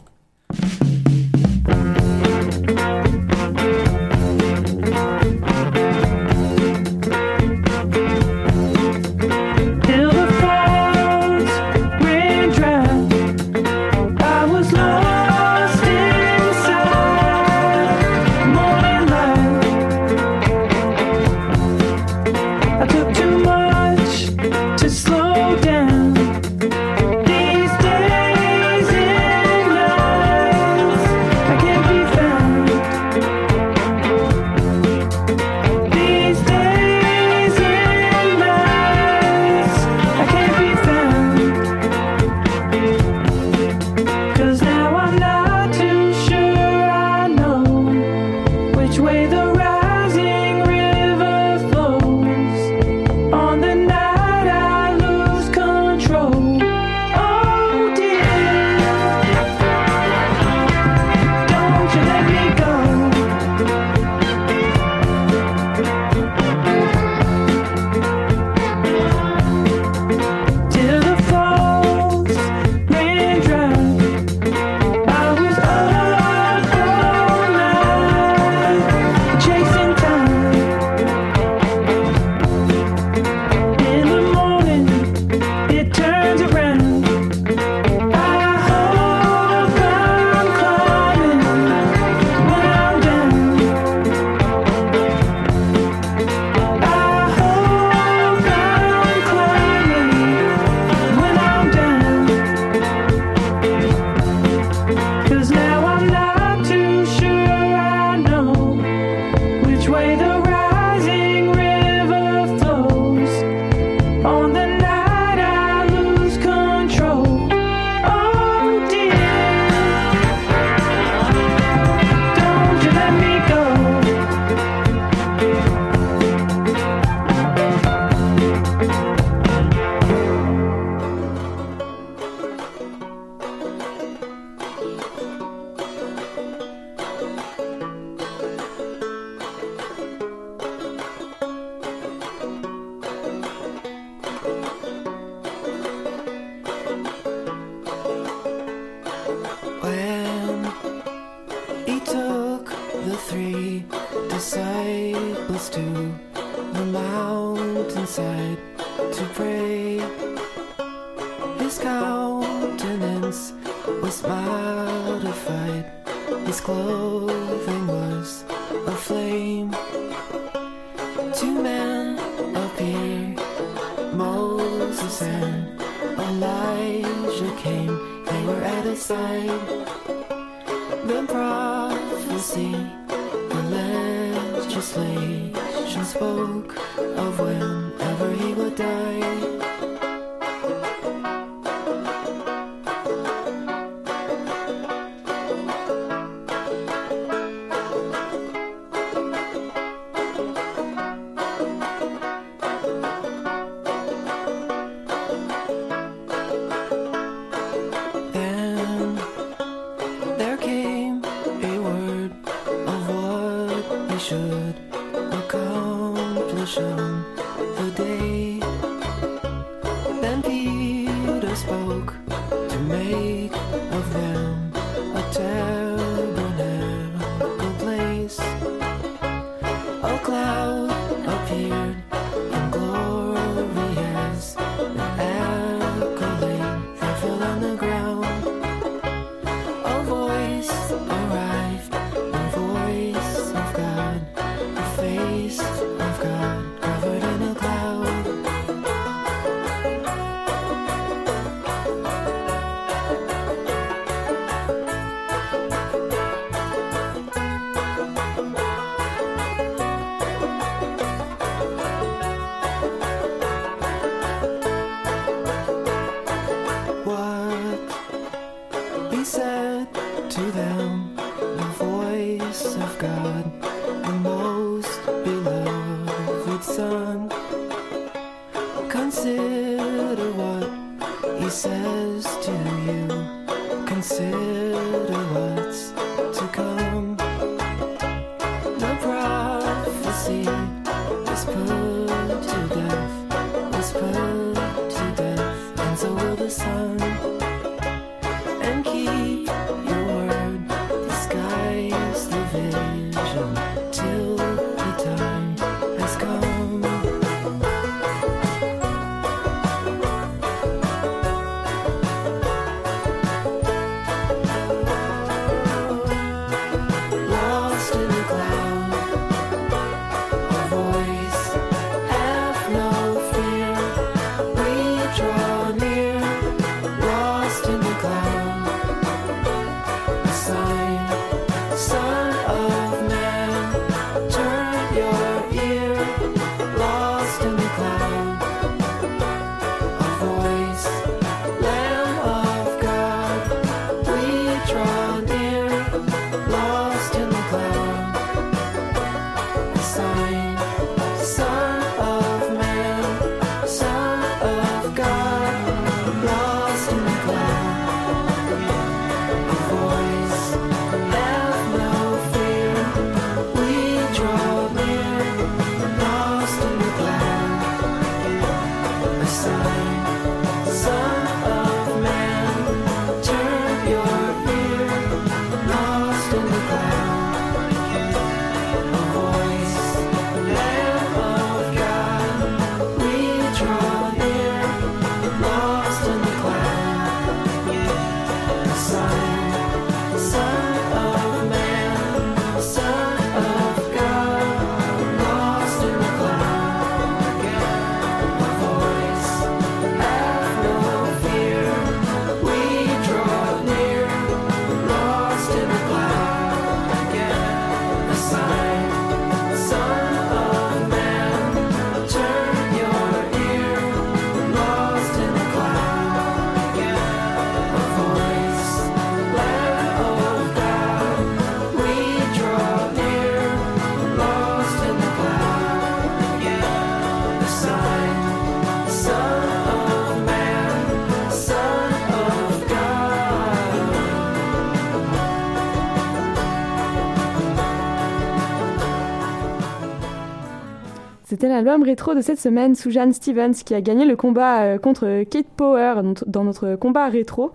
C'était 441.41 441.53
l'album 441.53 441.81
rétro 441.81 442.13
de 442.13 442.21
cette 442.21 442.39
semaine 442.39 442.75
sous 442.75 442.91
Jeanne 442.91 443.13
Stevens 443.13 443.63
qui 443.65 443.73
a 443.73 443.81
gagné 443.81 444.05
le 444.05 444.15
combat 444.15 444.61
euh, 444.61 444.77
contre 444.77 445.23
Kate 445.23 445.47
Power 445.57 445.95
dans 446.27 446.43
notre 446.43 446.75
combat 446.75 447.09
rétro. 447.09 447.51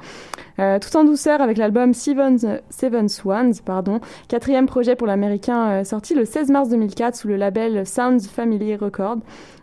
Euh, 0.59 0.79
tout 0.79 0.97
en 0.97 1.05
douceur 1.05 1.41
avec 1.41 1.59
l'album 1.59 1.95
Seven, 1.95 2.39
Seven 2.71 3.09
Swans, 3.09 3.53
pardon, 3.65 4.01
quatrième 4.29 4.67
projet 4.67 4.97
pour 4.97 5.07
l'américain 5.07 5.69
euh, 5.69 5.85
sorti 5.85 6.15
le 6.15 6.25
16 6.25 6.51
mars 6.51 6.69
2004 6.69 7.15
sous 7.15 7.29
le 7.29 7.37
label 7.37 7.87
Sounds 7.87 8.29
Family 8.29 8.77
Record. 8.77 9.19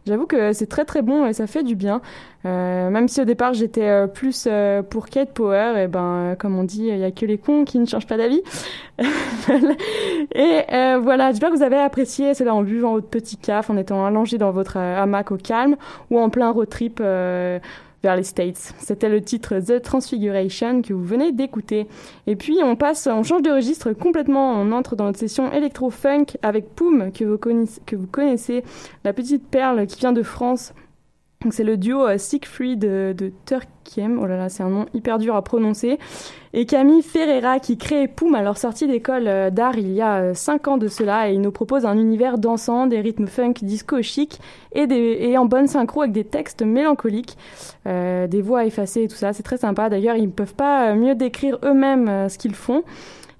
J'avoue 0.05 0.25
que 0.25 0.51
c'est 0.51 0.67
très 0.67 0.83
très 0.83 1.01
bon 1.01 1.25
et 1.25 1.33
ça 1.33 1.47
fait 1.47 1.63
du 1.63 1.75
bien. 1.75 2.01
Euh, 2.45 2.89
même 2.89 3.07
si 3.07 3.21
au 3.21 3.25
départ 3.25 3.53
j'étais 3.53 3.87
euh, 3.87 4.07
plus 4.07 4.47
euh, 4.47 4.81
pour 4.83 5.07
Kate 5.07 5.31
Power, 5.31 5.81
et 5.81 5.87
ben 5.87 6.35
comme 6.37 6.59
on 6.59 6.65
dit, 6.65 6.87
il 6.87 6.97
y 6.97 7.03
a 7.05 7.11
que 7.11 7.25
les 7.25 7.37
cons 7.37 7.63
qui 7.63 7.79
ne 7.79 7.85
changent 7.85 8.07
pas 8.07 8.17
d'avis. 8.17 8.41
et 10.35 10.61
voilà, 11.01 11.31
j'espère 11.31 11.51
que 11.51 11.55
vous 11.55 11.63
avez 11.63 11.77
apprécié 11.77 12.33
cela 12.33 12.53
en 12.53 12.63
buvant 12.63 12.93
votre 12.93 13.07
petit 13.07 13.37
caf, 13.37 13.69
en 13.69 13.77
étant 13.77 14.05
allongé 14.05 14.37
dans 14.37 14.51
votre 14.51 14.77
hamac 14.77 15.31
au 15.31 15.37
calme 15.37 15.77
ou 16.11 16.19
en 16.19 16.29
plein 16.29 16.51
road 16.51 16.67
trip 16.67 17.01
vers 18.03 18.15
les 18.15 18.23
States. 18.23 18.73
C'était 18.79 19.09
le 19.09 19.21
titre 19.21 19.59
The 19.59 19.81
Transfiguration 19.81 20.81
que 20.81 20.93
vous 20.93 21.03
venez 21.03 21.31
d'écouter. 21.31 21.87
Et 22.27 22.35
puis 22.35 22.59
on 22.63 22.75
passe, 22.75 23.07
on 23.07 23.23
change 23.23 23.41
de 23.41 23.49
registre 23.49 23.93
complètement, 23.93 24.53
on 24.53 24.71
entre 24.71 24.95
dans 24.95 25.05
notre 25.05 25.19
session 25.19 25.51
électro-funk 25.51 26.25
avec 26.41 26.75
Poum 26.75 27.11
que 27.11 27.23
vous 27.23 27.37
connaissez, 27.37 27.81
que 27.85 27.95
vous 27.95 28.07
connaissez, 28.07 28.63
la 29.03 29.13
petite 29.13 29.47
perle 29.47 29.87
qui 29.87 29.99
vient 29.99 30.11
de 30.11 30.23
France 30.23 30.73
c'est 31.51 31.63
le 31.63 31.77
duo 31.77 32.05
euh, 32.05 32.17
Siegfried 32.17 32.79
de, 32.79 33.13
de 33.17 33.31
Turkiem, 33.45 34.19
oh 34.21 34.25
là 34.25 34.37
là, 34.37 34.49
c'est 34.49 34.63
un 34.63 34.69
nom 34.69 34.85
hyper 34.93 35.19
dur 35.19 35.35
à 35.35 35.41
prononcer, 35.41 35.99
et 36.53 36.65
Camille 36.65 37.01
Ferreira 37.01 37.59
qui 37.59 37.77
crée 37.77 38.07
Poum 38.07 38.35
à 38.35 38.41
leur 38.41 38.57
sortie 38.57 38.87
d'école 38.87 39.27
euh, 39.27 39.49
d'art 39.49 39.77
il 39.77 39.91
y 39.91 40.01
a 40.01 40.33
5 40.33 40.67
euh, 40.67 40.71
ans 40.71 40.77
de 40.77 40.87
cela, 40.87 41.29
et 41.29 41.33
ils 41.33 41.41
nous 41.41 41.51
proposent 41.51 41.85
un 41.85 41.97
univers 41.97 42.37
dansant, 42.37 42.87
des 42.87 43.01
rythmes 43.01 43.27
funk 43.27 43.53
disco 43.61 44.01
chic, 44.01 44.39
et, 44.73 44.87
des, 44.87 45.17
et 45.19 45.37
en 45.37 45.45
bonne 45.45 45.67
synchro 45.67 46.01
avec 46.01 46.13
des 46.13 46.23
textes 46.23 46.61
mélancoliques, 46.61 47.37
des 47.85 48.41
voix 48.41 48.65
effacées 48.65 49.03
et 49.03 49.07
tout 49.07 49.15
ça, 49.15 49.33
c'est 49.33 49.43
très 49.43 49.57
sympa. 49.57 49.89
D'ailleurs, 49.89 50.15
ils 50.15 50.27
ne 50.27 50.31
peuvent 50.31 50.55
pas 50.55 50.95
mieux 50.95 51.15
décrire 51.15 51.59
eux-mêmes 51.63 52.29
ce 52.29 52.37
qu'ils 52.37 52.55
font. 52.55 52.83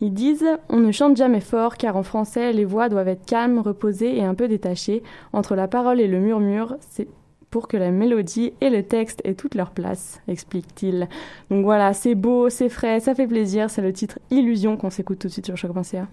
Ils 0.03 0.13
disent 0.13 0.45
On 0.67 0.79
ne 0.79 0.91
chante 0.91 1.15
jamais 1.15 1.39
fort 1.39 1.77
car 1.77 1.95
en 1.95 2.03
français, 2.03 2.51
les 2.51 2.65
voix 2.65 2.89
doivent 2.89 3.07
être 3.07 3.25
calmes, 3.25 3.59
reposées 3.59 4.17
et 4.17 4.23
un 4.23 4.35
peu 4.35 4.49
détachées. 4.49 5.01
Entre 5.31 5.55
la 5.55 5.69
parole 5.69 6.01
et 6.01 6.07
le 6.07 6.19
murmure, 6.19 6.75
c'est 6.89 7.07
pour 7.53 7.67
que 7.67 7.77
la 7.77 7.91
mélodie 7.91 8.51
et 8.61 8.71
le 8.71 8.81
texte 8.81 9.21
aient 9.25 9.35
toute 9.35 9.53
leur 9.53 9.69
place, 9.69 10.19
explique-t-il. 10.27 11.07
Donc 11.51 11.63
voilà, 11.63 11.93
c'est 11.93 12.15
beau, 12.15 12.49
c'est 12.49 12.67
frais, 12.67 12.99
ça 12.99 13.13
fait 13.13 13.27
plaisir, 13.27 13.69
c'est 13.69 13.83
le 13.83 13.93
titre 13.93 14.17
Illusion 14.31 14.75
qu'on 14.75 14.89
s'écoute 14.89 15.19
tout 15.19 15.27
de 15.27 15.33
suite 15.33 15.45
sur 15.45 15.55
choc.ca. 15.55 16.07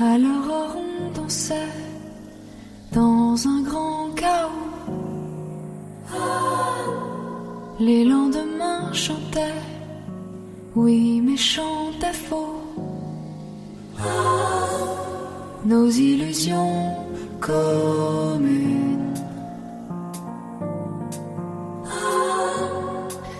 Alors 0.00 0.78
on 0.78 1.10
dansait 1.10 1.68
dans 2.90 3.36
un 3.46 3.62
grand 3.64 4.14
chaos? 4.16 4.48
Les 7.78 8.02
lendemains 8.06 8.90
chantaient, 8.94 9.60
oui 10.74 11.20
mais 11.20 11.36
chantaient 11.36 12.14
faux. 12.14 12.62
Nos 15.66 15.90
illusions 15.90 16.94
communes 17.40 18.93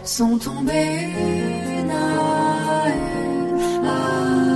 sont 0.05 0.39
tombés. 0.39 1.11
Une 1.79 1.91
à 1.91 2.89
une 2.89 4.54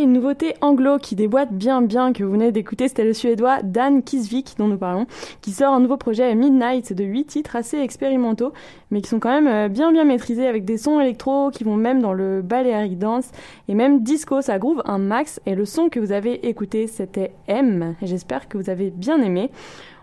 Une 0.00 0.12
nouveauté 0.12 0.54
anglo 0.60 0.98
qui 0.98 1.16
déboîte 1.16 1.52
bien 1.52 1.82
bien 1.82 2.12
que 2.12 2.22
vous 2.22 2.30
venez 2.30 2.52
d'écouter. 2.52 2.86
C'était 2.86 3.02
le 3.02 3.12
suédois 3.12 3.62
Dan 3.64 4.04
Kisvik 4.04 4.54
dont 4.56 4.68
nous 4.68 4.78
parlons, 4.78 5.06
qui 5.40 5.50
sort 5.50 5.74
un 5.74 5.80
nouveau 5.80 5.96
projet 5.96 6.36
Midnight 6.36 6.92
de 6.92 7.02
8 7.02 7.24
titres 7.24 7.56
assez 7.56 7.78
expérimentaux, 7.78 8.52
mais 8.92 9.00
qui 9.00 9.08
sont 9.08 9.18
quand 9.18 9.32
même 9.32 9.48
euh, 9.48 9.68
bien 9.68 9.90
bien 9.90 10.04
maîtrisés 10.04 10.46
avec 10.46 10.64
des 10.64 10.78
sons 10.78 11.00
électro 11.00 11.50
qui 11.50 11.64
vont 11.64 11.74
même 11.74 12.00
dans 12.00 12.12
le 12.12 12.42
Balearic 12.42 12.96
Dance 12.96 13.32
et 13.66 13.74
même 13.74 14.04
disco. 14.04 14.40
Ça 14.40 14.60
groove 14.60 14.82
un 14.84 14.98
max. 14.98 15.40
Et 15.46 15.56
le 15.56 15.64
son 15.64 15.88
que 15.88 15.98
vous 15.98 16.12
avez 16.12 16.46
écouté, 16.46 16.86
c'était 16.86 17.32
M. 17.48 17.96
J'espère 18.00 18.48
que 18.48 18.56
vous 18.56 18.70
avez 18.70 18.90
bien 18.90 19.20
aimé. 19.20 19.50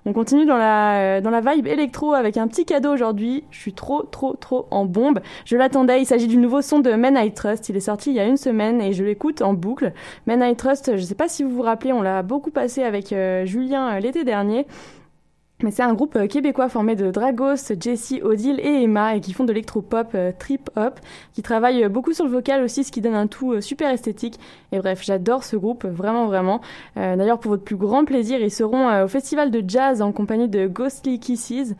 On 0.07 0.13
continue 0.13 0.45
dans 0.45 0.57
la, 0.57 1.17
euh, 1.17 1.21
dans 1.21 1.31
la 1.31 1.41
vibe 1.41 1.65
électro 1.65 2.13
avec 2.13 2.37
un 2.37 2.47
petit 2.47 2.63
cadeau 2.63 2.93
aujourd'hui. 2.93 3.43
Je 3.49 3.59
suis 3.59 3.73
trop, 3.73 4.03
trop, 4.03 4.35
trop 4.35 4.67
en 4.69 4.85
bombe. 4.85 5.19
Je 5.45 5.57
l'attendais. 5.57 5.99
Il 5.99 6.05
s'agit 6.05 6.27
du 6.27 6.37
nouveau 6.37 6.61
son 6.61 6.77
de 6.77 6.91
Men 6.91 7.17
I 7.17 7.31
Trust. 7.33 7.69
Il 7.69 7.75
est 7.75 7.79
sorti 7.79 8.11
il 8.11 8.15
y 8.15 8.19
a 8.19 8.25
une 8.25 8.37
semaine 8.37 8.81
et 8.81 8.93
je 8.93 9.03
l'écoute 9.03 9.41
en 9.41 9.53
boucle. 9.53 9.93
Men 10.27 10.43
I 10.43 10.55
Trust, 10.55 10.91
je 10.95 11.01
ne 11.01 11.05
sais 11.05 11.15
pas 11.15 11.27
si 11.27 11.41
vous 11.41 11.49
vous 11.49 11.63
rappelez, 11.63 11.91
on 11.91 12.03
l'a 12.03 12.21
beaucoup 12.21 12.51
passé 12.51 12.83
avec 12.83 13.13
euh, 13.13 13.45
Julien 13.45 13.95
euh, 13.95 13.99
l'été 13.99 14.23
dernier. 14.23 14.67
Mais 15.63 15.71
c'est 15.71 15.83
un 15.83 15.93
groupe 15.93 16.17
euh, 16.17 16.27
québécois 16.27 16.67
formé 16.67 16.97
de 16.97 17.11
Dragos, 17.11 17.71
Jessie, 17.79 18.21
Odile 18.21 18.59
et 18.59 18.83
Emma 18.83 19.15
et 19.15 19.21
qui 19.21 19.31
font 19.31 19.45
de 19.45 19.53
l'électropop 19.53 20.09
euh, 20.13 20.33
trip 20.37 20.69
hop, 20.75 20.99
qui 21.33 21.41
travaillent 21.43 21.85
euh, 21.85 21.89
beaucoup 21.89 22.11
sur 22.11 22.25
le 22.25 22.31
vocal 22.31 22.61
aussi, 22.61 22.83
ce 22.83 22.91
qui 22.91 22.99
donne 22.99 23.15
un 23.15 23.27
tout 23.27 23.61
super 23.61 23.89
esthétique. 23.89 24.37
Et 24.73 24.79
bref, 24.79 25.01
j'adore 25.01 25.45
ce 25.45 25.55
groupe, 25.55 25.85
vraiment 25.85 26.25
vraiment. 26.25 26.59
D'ailleurs, 26.95 27.39
pour 27.39 27.51
votre 27.51 27.63
plus 27.63 27.77
grand 27.77 28.03
plaisir, 28.03 28.39
ils 28.41 28.51
seront 28.51 29.03
au 29.03 29.07
festival 29.07 29.51
de 29.51 29.63
jazz 29.65 30.01
en 30.01 30.11
compagnie 30.11 30.49
de 30.49 30.67
Ghostly 30.67 31.19
Kisses. 31.19 31.75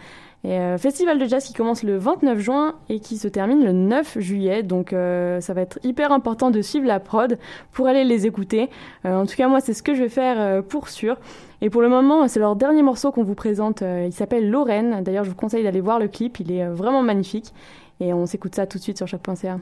Et, 0.46 0.60
euh, 0.60 0.78
festival 0.78 1.18
de 1.18 1.26
jazz 1.26 1.44
qui 1.44 1.54
commence 1.54 1.82
le 1.82 1.98
29 1.98 2.38
juin 2.38 2.76
et 2.88 3.00
qui 3.00 3.18
se 3.18 3.28
termine 3.28 3.64
le 3.64 3.72
9 3.72 4.20
juillet. 4.20 4.62
Donc 4.62 4.94
euh, 4.94 5.42
ça 5.42 5.54
va 5.54 5.62
être 5.62 5.80
hyper 5.84 6.12
important 6.12 6.52
de 6.52 6.62
suivre 6.62 6.86
la 6.86 7.00
prod 7.00 7.40
pour 7.72 7.88
aller 7.88 8.04
les 8.04 8.28
écouter. 8.28 8.70
Euh, 9.06 9.16
en 9.16 9.26
tout 9.26 9.36
cas, 9.36 9.48
moi, 9.48 9.60
c'est 9.60 9.74
ce 9.74 9.82
que 9.82 9.96
je 9.96 10.04
vais 10.04 10.10
faire 10.10 10.64
pour 10.64 10.90
sûr. 10.90 11.18
Et 11.62 11.72
pour 11.72 11.82
le 11.82 11.90
moment, 11.90 12.28
c'est 12.28 12.40
leur 12.40 12.56
dernier 12.56 12.84
morceau 12.84 13.12
qu'on 13.12 13.24
vous 13.24 13.34
présente. 13.34 13.82
Il 13.82 14.14
s'appelle 14.14 14.52
Lorraine. 14.52 15.02
D'ailleurs, 15.04 15.24
je 15.24 15.30
vous 15.30 15.36
conseille 15.36 15.64
d'aller 15.64 15.82
voir 15.82 16.00
le 16.00 16.08
clip. 16.08 16.40
Il 16.40 16.52
est 16.52 16.68
vraiment 16.68 17.02
magnifique. 17.02 17.54
Et 18.00 18.14
on 18.14 18.26
s'écoute 18.26 18.54
ça 18.56 18.68
tout 18.68 18.78
de 18.78 18.84
suite 18.84 18.98
sur 18.98 19.08
choc.ca. 19.08 19.58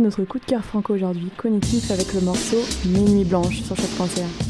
notre 0.00 0.24
coup 0.24 0.38
de 0.38 0.44
cœur 0.44 0.64
franco 0.64 0.94
aujourd'hui, 0.94 1.30
cognitif 1.36 1.90
avec 1.90 2.12
le 2.14 2.20
morceau 2.20 2.58
Minuit 2.86 3.24
Blanche 3.24 3.62
sur 3.62 3.76
Chaque 3.76 3.86
Frontière. 3.86 4.45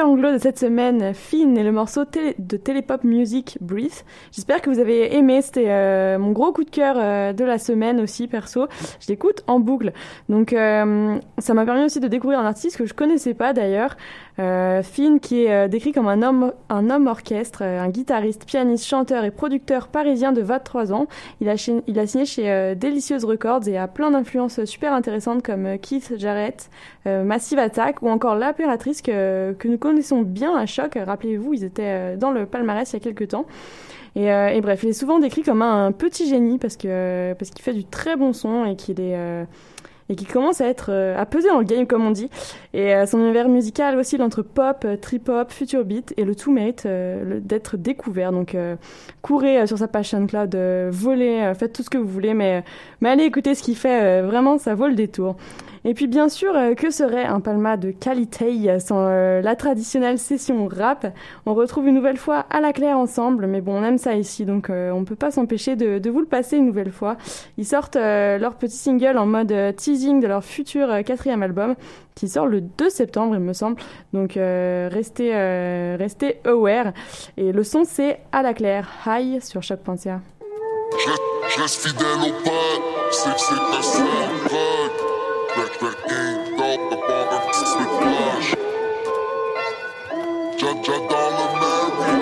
Anglo 0.00 0.32
de 0.32 0.38
cette 0.38 0.58
semaine, 0.58 1.12
Finn 1.14 1.56
et 1.58 1.62
le 1.62 1.72
morceau 1.72 2.04
de 2.04 2.56
Télépop 2.56 3.04
Music, 3.04 3.58
Breathe. 3.60 4.04
J'espère 4.32 4.62
que 4.62 4.70
vous 4.70 4.78
avez 4.78 5.16
aimé, 5.16 5.42
c'était 5.42 5.68
euh, 5.68 6.18
mon 6.18 6.32
gros 6.32 6.52
coup 6.52 6.64
de 6.64 6.70
cœur 6.70 6.96
euh, 6.98 7.32
de 7.32 7.44
la 7.44 7.58
semaine 7.58 8.00
aussi, 8.00 8.28
perso. 8.28 8.68
Je 9.00 9.08
l'écoute 9.08 9.42
en 9.46 9.60
boucle. 9.60 9.92
Donc 10.28 10.52
euh, 10.52 11.18
ça 11.38 11.54
m'a 11.54 11.64
permis 11.64 11.84
aussi 11.84 12.00
de 12.00 12.08
découvrir 12.08 12.38
un 12.38 12.44
artiste 12.44 12.76
que 12.76 12.86
je 12.86 12.94
connaissais 12.94 13.34
pas 13.34 13.52
d'ailleurs. 13.52 13.96
Euh, 14.38 14.82
Finn 14.82 15.20
qui 15.20 15.44
est 15.44 15.52
euh, 15.52 15.68
décrit 15.68 15.92
comme 15.92 16.08
un 16.08 16.22
homme, 16.22 16.52
un 16.68 16.90
homme 16.90 17.06
orchestre, 17.06 17.60
euh, 17.62 17.80
un 17.80 17.88
guitariste, 17.88 18.44
pianiste, 18.44 18.86
chanteur 18.86 19.24
et 19.24 19.30
producteur 19.30 19.88
parisien 19.88 20.32
de 20.32 20.42
23 20.42 20.92
ans. 20.92 21.06
Il 21.40 21.48
a, 21.48 21.54
il 21.86 21.98
a 21.98 22.06
signé 22.06 22.24
chez 22.24 22.50
euh, 22.50 22.74
Delicious 22.74 23.26
Records 23.26 23.66
et 23.68 23.76
a 23.76 23.88
plein 23.88 24.10
d'influences 24.10 24.64
super 24.64 24.92
intéressantes 24.92 25.42
comme 25.42 25.66
euh, 25.66 25.76
Keith 25.76 26.14
Jarrett, 26.16 26.70
Massive 27.06 27.58
Attack 27.58 28.02
ou 28.02 28.10
encore 28.10 28.34
l'impératrice 28.34 29.00
que, 29.00 29.54
que 29.58 29.66
nous 29.66 29.78
connaissons 29.78 30.20
bien 30.20 30.54
à 30.54 30.66
Choc. 30.66 30.98
Rappelez-vous, 31.06 31.54
ils 31.54 31.64
étaient 31.64 32.18
dans 32.18 32.30
le 32.30 32.44
palmarès 32.44 32.90
il 32.92 32.92
y 32.92 32.96
a 32.96 33.00
quelques 33.00 33.28
temps. 33.28 33.46
Et, 34.18 34.32
euh, 34.32 34.48
et 34.48 34.60
bref, 34.60 34.82
il 34.82 34.90
est 34.90 34.94
souvent 34.94 35.18
décrit 35.18 35.42
comme 35.42 35.62
un 35.62 35.92
petit 35.92 36.28
génie 36.28 36.58
parce 36.58 36.76
que 36.76 37.34
parce 37.38 37.50
qu'il 37.50 37.62
fait 37.62 37.72
du 37.72 37.84
très 37.84 38.16
bon 38.16 38.32
son 38.32 38.64
et 38.64 38.74
qu'il 38.74 39.00
est 39.00 39.16
euh, 39.16 39.44
et 40.08 40.16
qui 40.16 40.24
commence 40.24 40.60
à 40.60 40.66
être 40.66 40.90
à 40.92 41.24
peser 41.26 41.48
dans 41.48 41.58
le 41.58 41.64
game 41.64 41.86
comme 41.86 42.04
on 42.04 42.10
dit. 42.10 42.28
Et 42.78 42.94
euh, 42.94 43.06
son 43.06 43.18
univers 43.18 43.48
musical 43.48 43.98
oscille 43.98 44.22
entre 44.22 44.42
pop, 44.42 44.84
euh, 44.84 44.96
trip 44.96 45.28
hop, 45.28 45.50
future 45.50 45.84
beat 45.84 46.14
et 46.16 46.24
le 46.24 46.36
tout 46.36 46.52
mérite 46.52 46.84
euh, 46.86 47.40
d'être 47.42 47.76
découvert. 47.76 48.30
Donc 48.30 48.56
courez 49.20 49.66
sur 49.66 49.78
sa 49.78 49.88
page 49.88 50.10
SoundCloud, 50.10 50.54
volez, 50.90 51.52
faites 51.58 51.72
tout 51.72 51.82
ce 51.82 51.90
que 51.90 51.98
vous 51.98 52.06
voulez, 52.06 52.34
mais 52.34 52.62
mais 53.00 53.08
allez 53.08 53.24
écouter 53.24 53.56
ce 53.56 53.64
qu'il 53.64 53.76
fait. 53.76 54.22
vraiment, 54.22 54.58
ça 54.58 54.76
vaut 54.76 54.86
le 54.86 54.94
détour. 54.94 55.36
Et 55.84 55.94
puis 55.94 56.06
bien 56.06 56.28
sûr, 56.28 56.52
que 56.76 56.90
serait 56.90 57.24
un 57.24 57.40
Palma 57.40 57.76
de 57.76 57.90
qualité 57.90 58.78
sans 58.80 59.08
la 59.08 59.56
traditionnelle 59.56 60.18
session 60.18 60.68
rap? 60.68 61.06
On 61.46 61.54
retrouve 61.54 61.88
une 61.88 61.94
nouvelle 61.94 62.16
fois 62.16 62.46
à 62.50 62.60
la 62.60 62.72
claire 62.72 62.98
ensemble, 62.98 63.46
mais 63.46 63.60
bon, 63.60 63.80
on 63.80 63.84
aime 63.84 63.98
ça 63.98 64.14
ici, 64.14 64.44
donc 64.44 64.70
euh, 64.70 64.90
on 64.90 65.04
peut 65.04 65.16
pas 65.16 65.30
s'empêcher 65.30 65.76
de, 65.76 66.10
vous 66.10 66.20
le 66.20 66.26
passer 66.26 66.56
une 66.56 66.66
nouvelle 66.66 66.92
fois. 66.92 67.16
Ils 67.56 67.66
sortent 67.66 67.96
leur 67.96 68.54
petit 68.54 68.76
single 68.76 69.18
en 69.18 69.26
mode 69.26 69.54
teasing 69.76 70.20
de 70.20 70.26
leur 70.26 70.44
futur 70.44 70.88
quatrième 71.04 71.42
album, 71.42 71.74
qui 72.18 72.28
sort 72.28 72.46
le 72.46 72.60
2 72.60 72.90
septembre, 72.90 73.34
il 73.36 73.40
me 73.40 73.52
semble. 73.52 73.76
Donc 74.12 74.36
euh, 74.36 74.88
restez, 74.90 75.30
euh, 75.32 75.96
restez 75.98 76.40
aware. 76.44 76.92
Et 77.36 77.52
le 77.52 77.62
son, 77.62 77.84
c'est 77.84 78.18
à 78.32 78.42
la 78.42 78.54
claire, 78.54 78.88
high 79.06 79.40
sur 79.40 79.62
choc.ca. 79.62 80.20
Je, 80.98 81.10
je 81.54 81.60
reste 81.62 81.86
fidèle 81.86 82.06
au 82.28 82.32
pas, 82.42 83.10
c'est 83.12 83.32
que 83.32 83.40
c'est 83.40 83.54
ta 83.54 83.82
seule 83.82 84.04
drogue. 84.46 84.96
Back, 85.56 85.80
back, 85.80 85.96
ain't 86.10 86.56
top, 86.56 86.80
the 86.90 86.96
bomb, 87.06 87.28
un 87.30 87.40
petit 87.50 87.66
slippage. 87.66 88.56
Jaja 90.58 90.98
dans 91.08 91.30
le 91.36 91.46
Mary. 91.60 92.18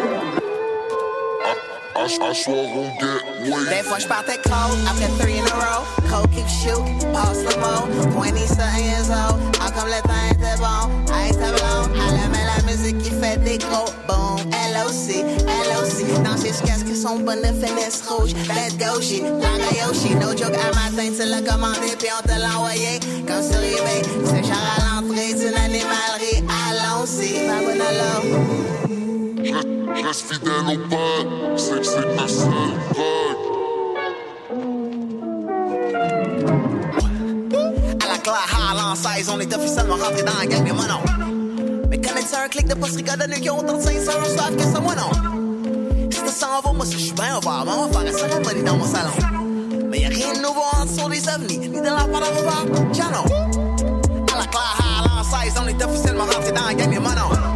À, 1.44 2.00
à, 2.00 2.30
à 2.30 2.34
soir, 2.34 2.56
on 2.76 2.88
get 3.00 3.50
way. 3.50 3.76
Des 3.76 3.82
fois, 3.82 3.98
je 3.98 4.06
partais 4.06 4.36
cold, 4.44 4.78
après 4.90 5.08
three 5.18 5.38
in 5.38 5.46
a 5.46 5.54
row. 5.54 5.84
Cold 6.10 6.30
keep 6.34 6.46
shoot, 6.48 7.12
passe 7.14 7.42
le 7.44 7.60
mot. 7.60 7.86
20 8.10 8.36
something 8.46 8.84
years 8.84 9.10
old, 9.10 9.55
comme 9.86 9.94
le 9.94 10.02
temps 10.02 10.26
était 10.30 10.56
bon. 10.58 10.90
Ice 11.28 11.38
tableau, 11.38 11.78
elle 11.94 12.46
la 12.46 12.62
musique 12.70 12.98
qui 12.98 13.10
fait 13.10 13.36
des 13.38 13.58
gros 13.58 13.90
boom. 14.08 14.50
LOC, 14.74 15.24
LOC, 15.46 16.22
danser 16.22 16.48
jusqu'à 16.48 16.74
ce 16.78 16.84
que 16.84 16.94
son 16.94 17.18
bonne 17.20 17.42
finesse 17.44 18.02
rouge. 18.08 18.32
Let's 18.48 18.76
go, 18.76 19.00
shit, 19.00 19.22
Langa 19.22 19.70
Yoshi. 19.78 20.14
No 20.16 20.36
joke, 20.36 20.56
un 20.56 20.72
matin, 20.74 21.10
tu 21.16 21.24
l'as 21.28 21.42
commandé, 21.42 21.96
puis 21.98 22.08
on 22.18 22.22
te 22.22 22.38
l'a 22.38 22.58
envoyé. 22.58 23.00
Comme 23.26 23.42
sur 23.42 23.58
eBay, 23.58 24.02
c'est 24.24 24.44
genre 24.44 24.76
à 24.76 25.00
l'entrée 25.00 25.34
d'une 25.34 25.54
animalerie. 25.54 26.44
Allons-y, 26.68 27.46
ma. 27.46 27.56
Je, 29.44 30.06
reste 30.06 30.32
fidèle 30.32 30.68
au 30.68 30.78
pas, 30.88 31.56
c'est 31.56 31.78
que 31.78 31.84
c'est 31.84 32.16
ta 32.16 32.28
seule 32.28 32.76
drogue. 32.92 33.56
À 38.00 38.06
la 38.08 38.18
claire 38.66 38.78
Highland 38.78 38.96
16, 38.96 39.28
on 39.30 39.40
est 39.40 39.54
officiellement 39.54 39.96
rentré 39.96 40.22
dans 40.22 40.38
la 40.38 40.46
gang 40.46 40.64
des 40.64 40.72
monos. 40.72 41.00
Mais 41.88 42.00
connais-tu 42.00 42.34
un 42.34 42.48
clic 42.48 42.66
de 42.66 42.74
post-rica 42.74 43.16
de 43.16 43.24
nœuds 43.24 43.36
qui 43.36 43.50
ont 43.50 43.58
autant 43.58 43.76
de 43.76 43.82
sincères, 43.82 44.18
on 44.20 44.38
savent 44.38 44.56
que 44.56 44.62
c'est 44.62 44.80
moi 44.80 44.94
non. 44.94 46.10
Si 46.10 46.22
tu 46.22 46.28
s'en 46.28 46.60
vas, 46.62 46.72
moi 46.72 46.86
si 46.86 46.92
je 46.92 46.98
suis 46.98 47.12
bien, 47.12 47.38
va 47.40 47.64
on 47.66 47.86
va 47.86 48.00
faire 48.00 48.14
un 48.14 48.18
cérémonie 48.18 48.62
dans 48.64 48.76
mon 48.76 48.86
salon. 48.86 49.10
Mais 49.90 50.00
y'a 50.00 50.08
rien 50.08 50.32
de 50.32 50.38
nouveau 50.38 50.62
en 50.72 50.84
dessous 50.84 51.08
des 51.08 51.28
ovnis, 51.28 51.58
ni 51.58 51.80
de 51.80 51.84
la 51.84 51.90
part 51.92 52.22
revoir, 52.36 52.64
Jano. 52.92 53.24
À 54.32 54.38
la 54.38 54.46
claire 54.46 54.78
Highland 54.80 55.44
16, 55.44 55.54
on 55.62 55.68
est 55.68 55.84
officiellement 55.84 56.24
rentré 56.24 56.52
dans 56.52 56.66
la 56.66 56.74
gang 56.74 56.90
des 56.90 56.98
monos. 56.98 57.55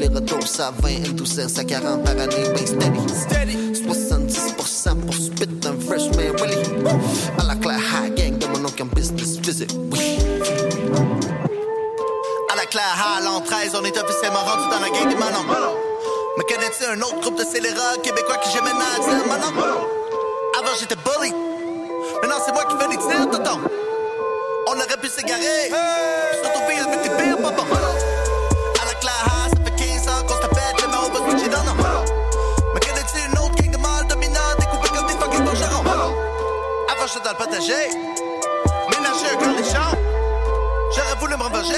C'est 0.00 0.04
40 0.04 0.14
allers-retours, 0.14 0.46
ça 0.46 0.72
20 0.80 1.10
into 1.10 1.24
100, 1.24 1.64
40 1.64 2.04
par 2.04 2.12
année, 2.12 2.48
ben 2.54 2.66
steady. 2.66 3.72
70% 3.72 5.00
pour 5.00 5.14
spit 5.14 5.48
un 5.66 5.80
freshman 5.80 6.36
Willy. 6.36 6.56
À 7.38 7.44
la 7.44 7.56
claire 7.56 7.80
high 7.80 8.14
gang 8.14 8.38
de 8.38 8.46
mon 8.46 8.64
oncle 8.66 8.82
en 8.82 8.86
business 8.86 9.38
visit, 9.38 9.72
oui. 9.90 10.18
À 12.52 12.56
la 12.56 12.66
claire 12.66 12.94
Highland 12.96 13.40
13, 13.40 13.74
on 13.74 13.84
est 13.84 13.96
officiellement 13.98 14.44
rendu 14.44 14.68
dans 14.70 14.80
la 14.80 14.88
gang 14.88 15.08
des 15.08 15.16
manons. 15.16 15.44
Mais 16.36 16.44
connais-tu 16.44 16.84
un 16.84 17.00
autre 17.00 17.20
groupe 17.20 17.38
de 17.38 17.44
scélérats 17.44 17.96
québécois 18.02 18.36
maintenant 18.62 18.80
à 18.94 19.00
dire 19.00 19.26
manon? 19.26 19.52
Avant 20.58 20.76
j'étais 20.78 20.96
bully. 20.96 21.32
Maintenant 22.22 22.38
c'est 22.44 22.52
moi 22.52 22.64
qui 22.66 22.76
fais 22.76 22.88
tirs, 22.96 23.30
tonton. 23.30 23.60
On 24.68 24.72
aurait 24.72 25.00
pu 25.00 25.08
s'égarer. 25.08 25.70
Surtout 26.42 26.60
pire 26.68 26.86
tes 27.02 27.08
pas 27.42 27.77
dans 37.28 37.38
le 37.38 37.44
potager. 37.44 37.88
Ménager 38.90 39.26
un 39.34 39.38
cornichon. 39.38 39.98
J'aurais 40.94 41.20
voulu 41.20 41.36
me 41.36 41.42
revenger. 41.42 41.74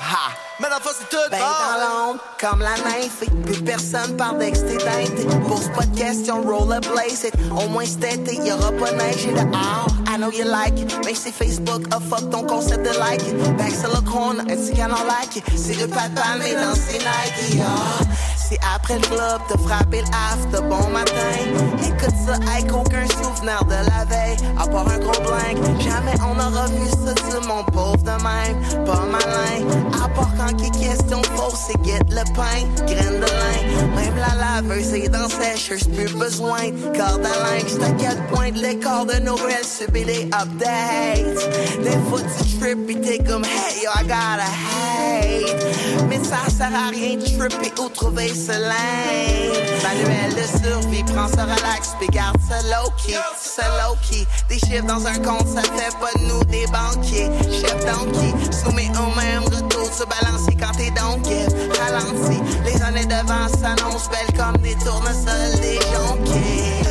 Ha! 0.00 0.30
Mais 0.60 0.68
la 0.68 0.78
fois 0.78 0.92
c'est 0.96 1.08
tout 1.08 1.16
ben 1.30 1.38
dans 1.38 2.06
l'ombre, 2.06 2.20
comme 2.40 2.60
la 2.60 2.76
nymphe. 2.76 3.24
Plus 3.44 3.62
personne 3.62 4.16
parle 4.16 4.38
d'extédité. 4.38 5.26
Pose 5.48 5.70
pas 5.74 5.84
de 5.86 5.98
questions, 5.98 6.42
rollerblade 6.42 7.10
it. 7.10 7.34
Au 7.50 7.68
moins 7.68 7.84
cet 7.84 8.04
été, 8.04 8.36
y'aura 8.36 8.70
pas 8.72 8.92
neige 8.92 9.26
et 9.26 9.32
dehors. 9.32 9.88
I 10.08 10.18
know 10.18 10.30
you 10.30 10.44
like 10.44 10.78
it. 10.78 10.94
Mais 11.04 11.14
c'est 11.14 11.32
Facebook, 11.32 11.82
a 11.90 11.98
fuck 11.98 12.30
ton 12.30 12.44
concept 12.44 12.84
de 12.84 12.96
like 12.98 13.22
it. 13.26 13.56
Back 13.56 13.72
sur 13.72 13.88
le 13.88 14.00
corner, 14.08 14.44
petit 14.44 14.72
canon 14.76 14.96
like 15.08 15.36
it. 15.36 15.44
C'est 15.56 15.74
le 15.74 15.88
papa, 15.88 16.36
mais 16.38 16.54
dans 16.54 16.74
ses 16.74 16.98
Nike. 16.98 17.60
ah. 17.60 18.04
C'est 18.52 18.58
après 18.74 18.96
le 18.96 19.06
club, 19.06 19.40
te 19.48 19.56
frapper 19.66 20.02
le 20.02 20.08
after, 20.08 20.60
bon 20.68 20.86
matin. 20.90 21.38
Écoute 21.86 22.14
ça 22.26 22.34
avec 22.52 22.70
aucun 22.70 23.06
souvenir 23.06 23.64
de 23.64 23.88
la 23.88 24.04
veille. 24.04 24.36
À 24.58 24.66
part 24.66 24.86
un 24.88 24.98
gros 24.98 25.22
blank, 25.22 25.80
jamais 25.80 26.12
on 26.20 26.38
aura 26.38 26.66
vu 26.66 26.86
ça 26.90 27.14
du 27.14 27.46
mon 27.46 27.64
pauvre 27.64 27.96
de 27.96 28.10
même. 28.10 28.84
Pas 28.84 29.06
malin, 29.10 29.64
à 30.04 30.08
part 30.10 30.32
quand 30.36 30.62
est 30.62 30.70
question 30.78 31.22
fausse, 31.34 31.60
c'est 31.66 31.82
get 31.82 32.00
le 32.10 32.24
pain, 32.34 32.84
graine 32.86 33.20
de 33.20 33.24
lin. 33.24 33.86
Même 33.96 34.16
la 34.16 34.34
laveuse 34.34 34.92
est 34.92 35.08
dans 35.08 35.30
sécheuse, 35.30 35.84
plus 35.84 36.12
besoin 36.12 36.68
de 36.68 36.98
corde 36.98 37.24
à 37.24 37.54
linge. 37.54 37.70
C'est 37.70 38.26
point 38.34 38.50
de 38.50 38.58
l'écart 38.58 39.06
de 39.06 39.18
Noël 39.20 39.64
subit 39.64 40.04
les 40.04 40.24
updates. 40.24 41.82
Des 41.82 41.98
fois 42.10 42.20
tu 42.20 42.58
trip 42.58 42.90
et 42.90 43.00
t'es 43.00 43.18
comme 43.24 43.44
hey 43.44 43.82
yo, 43.82 43.90
I 43.96 44.02
gotta 44.02 44.44
hate. 44.44 45.01
Ça 46.22 46.50
sert 46.50 46.74
à 46.74 46.90
rien 46.90 47.16
de 47.16 47.24
tripper 47.24 47.72
ou 47.80 47.88
trouver 47.88 48.28
ce 48.28 48.52
lane. 48.52 49.52
Manuel 49.82 50.34
de 50.34 50.64
survie, 50.64 51.02
prends 51.04 51.28
ce 51.28 51.40
relax, 51.40 51.94
puis 51.98 52.08
garde 52.08 52.36
ça 52.48 52.62
low-key, 52.62 53.18
ça 53.36 53.64
low-key. 53.82 54.26
Des 54.48 54.58
chiffres 54.58 54.86
dans 54.86 55.06
un 55.06 55.18
compte, 55.18 55.48
ça 55.48 55.62
fait 55.62 55.96
pas 55.98 56.12
de 56.18 56.26
nous 56.26 56.44
des 56.44 56.66
banquiers. 56.66 57.30
Chef 57.50 57.82
soumis 58.52 58.90
au 58.90 59.14
même 59.16 59.44
retour, 59.44 59.92
se 59.92 60.04
balancer 60.04 60.56
quand 60.58 60.72
t'es 60.76 60.90
donc 60.90 61.26
ralenti. 61.78 62.40
Les 62.64 62.80
années 62.82 63.06
devant 63.06 63.48
s'annoncent 63.48 64.10
belles 64.10 64.36
comme 64.36 64.60
des 64.62 64.74
tournesols, 64.74 65.60
des 65.60 65.78
jonquets. 65.92 66.81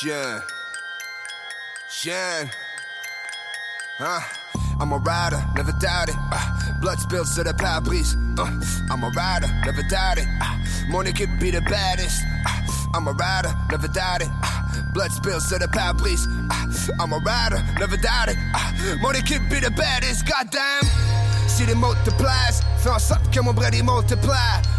Shine. 0.00 0.40
Shine. 1.90 2.50
Huh? 3.98 4.20
I'm 4.80 4.92
a 4.92 4.96
rider, 4.96 5.44
never 5.54 5.72
doubt 5.72 6.08
it. 6.08 6.14
Uh, 6.32 6.80
blood 6.80 6.98
spills 7.00 7.34
to 7.34 7.44
the 7.44 7.52
pare-brise. 7.52 8.16
Uh, 8.38 8.48
I'm 8.90 9.04
a 9.04 9.10
rider, 9.10 9.48
never 9.66 9.82
doubt 9.90 10.16
it. 10.16 10.26
Uh, 10.40 10.56
money 10.88 11.12
could 11.12 11.38
be 11.38 11.50
the 11.50 11.60
baddest. 11.60 12.22
Uh, 12.46 12.62
I'm 12.94 13.08
a 13.08 13.12
rider, 13.12 13.54
never 13.70 13.88
doubt 13.88 14.22
it. 14.22 14.28
Uh, 14.42 14.92
blood 14.94 15.12
spills 15.12 15.46
to 15.50 15.58
the 15.58 15.68
pare-brise. 15.68 16.26
Uh, 16.48 16.94
I'm 16.98 17.12
a 17.12 17.18
rider, 17.18 17.62
never 17.78 17.98
doubt 17.98 18.30
it. 18.30 18.38
Uh, 18.54 18.96
money 19.02 19.20
could 19.20 19.50
be 19.50 19.60
the 19.60 19.70
baddest. 19.70 20.26
Goddamn. 20.26 21.29
Si 21.56 21.66
les 21.66 21.74
multiplies, 21.74 22.62
fais 22.78 22.90
en 22.90 22.98
sorte 22.98 23.28
que 23.30 23.40
mon 23.40 23.52
bread 23.52 23.74
il 23.74 23.84
multiplie. 23.84 24.30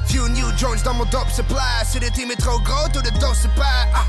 Few 0.07 0.27
new 0.29 0.51
drones 0.53 0.81
dans 0.83 0.93
mon 0.93 1.05
dope 1.05 1.29
supply. 1.29 1.85
Si 1.85 1.99
le 1.99 2.09
team 2.09 2.31
est 2.31 2.39
trop 2.39 2.59
gros, 2.59 2.87
tout 2.93 3.01
le 3.03 3.11
dos 3.19 3.33
se. 3.33 3.47
Ah. 3.59 4.05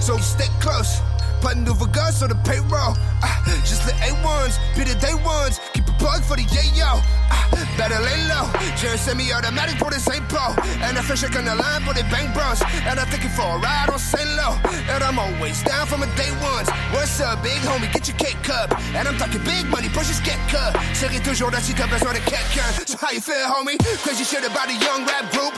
So 0.00 0.18
stay 0.18 0.50
close. 0.60 1.00
Pas 1.40 1.54
de 1.54 1.60
nouveau 1.60 1.86
gars 1.86 2.10
sur 2.10 2.28
le 2.28 2.34
payroll. 2.42 2.94
Ah, 3.22 3.38
just 3.64 3.86
the 3.86 3.92
A1s, 4.02 4.58
be 4.76 4.84
the 4.84 4.94
day 4.98 5.14
ones. 5.24 5.60
Keep 5.72 5.88
a 5.88 5.92
plug 5.92 6.22
for 6.24 6.36
the 6.36 6.42
yeah-yo. 6.42 7.00
Ah, 7.30 7.48
better 7.78 8.00
lay 8.00 8.28
low. 8.28 8.48
J'ai 8.76 8.88
un 8.88 8.96
semi-automatic 8.96 9.78
pour 9.78 9.90
les 9.90 10.04
impôts. 10.08 10.54
And 10.82 10.98
I 10.98 11.02
fish 11.02 11.22
the 11.22 11.30
line 11.30 11.82
pour 11.84 11.94
les 11.94 12.02
bank 12.04 12.34
bros. 12.34 12.60
And 12.86 12.98
I'm 12.98 13.06
thinking 13.08 13.30
for 13.30 13.44
a 13.44 13.58
ride 13.58 13.90
on 13.90 13.98
Saint 13.98 14.28
Low. 14.36 14.58
And 14.90 15.02
I'm 15.02 15.18
always 15.44 15.62
down 15.64 15.86
from 15.86 16.02
a 16.02 16.08
day 16.16 16.32
ones. 16.40 16.68
What's 16.90 17.20
up, 17.20 17.42
big 17.42 17.60
homie? 17.68 17.92
Get 17.92 18.08
your 18.08 18.16
cake 18.16 18.40
cup. 18.42 18.72
And 18.96 19.06
I'm 19.06 19.16
talking 19.18 19.42
big 19.44 19.66
money, 19.68 19.88
pushes 19.90 20.20
get 20.20 20.40
cut. 20.48 20.72
Serai 20.94 21.20
toujours 21.20 21.50
là 21.50 21.60
si 21.60 21.74
t'as 21.74 21.86
besoin 21.86 22.14
de 22.14 22.20
quelqu'un. 22.24 22.64
So 22.86 22.96
how 22.96 23.12
you 23.12 23.20
feel, 23.20 23.44
homie? 23.52 23.76
Crazy 24.02 24.24
shit 24.24 24.44
about 24.44 24.68
a 24.68 24.76
young 24.80 25.04
rap 25.04 25.30
group. 25.32 25.52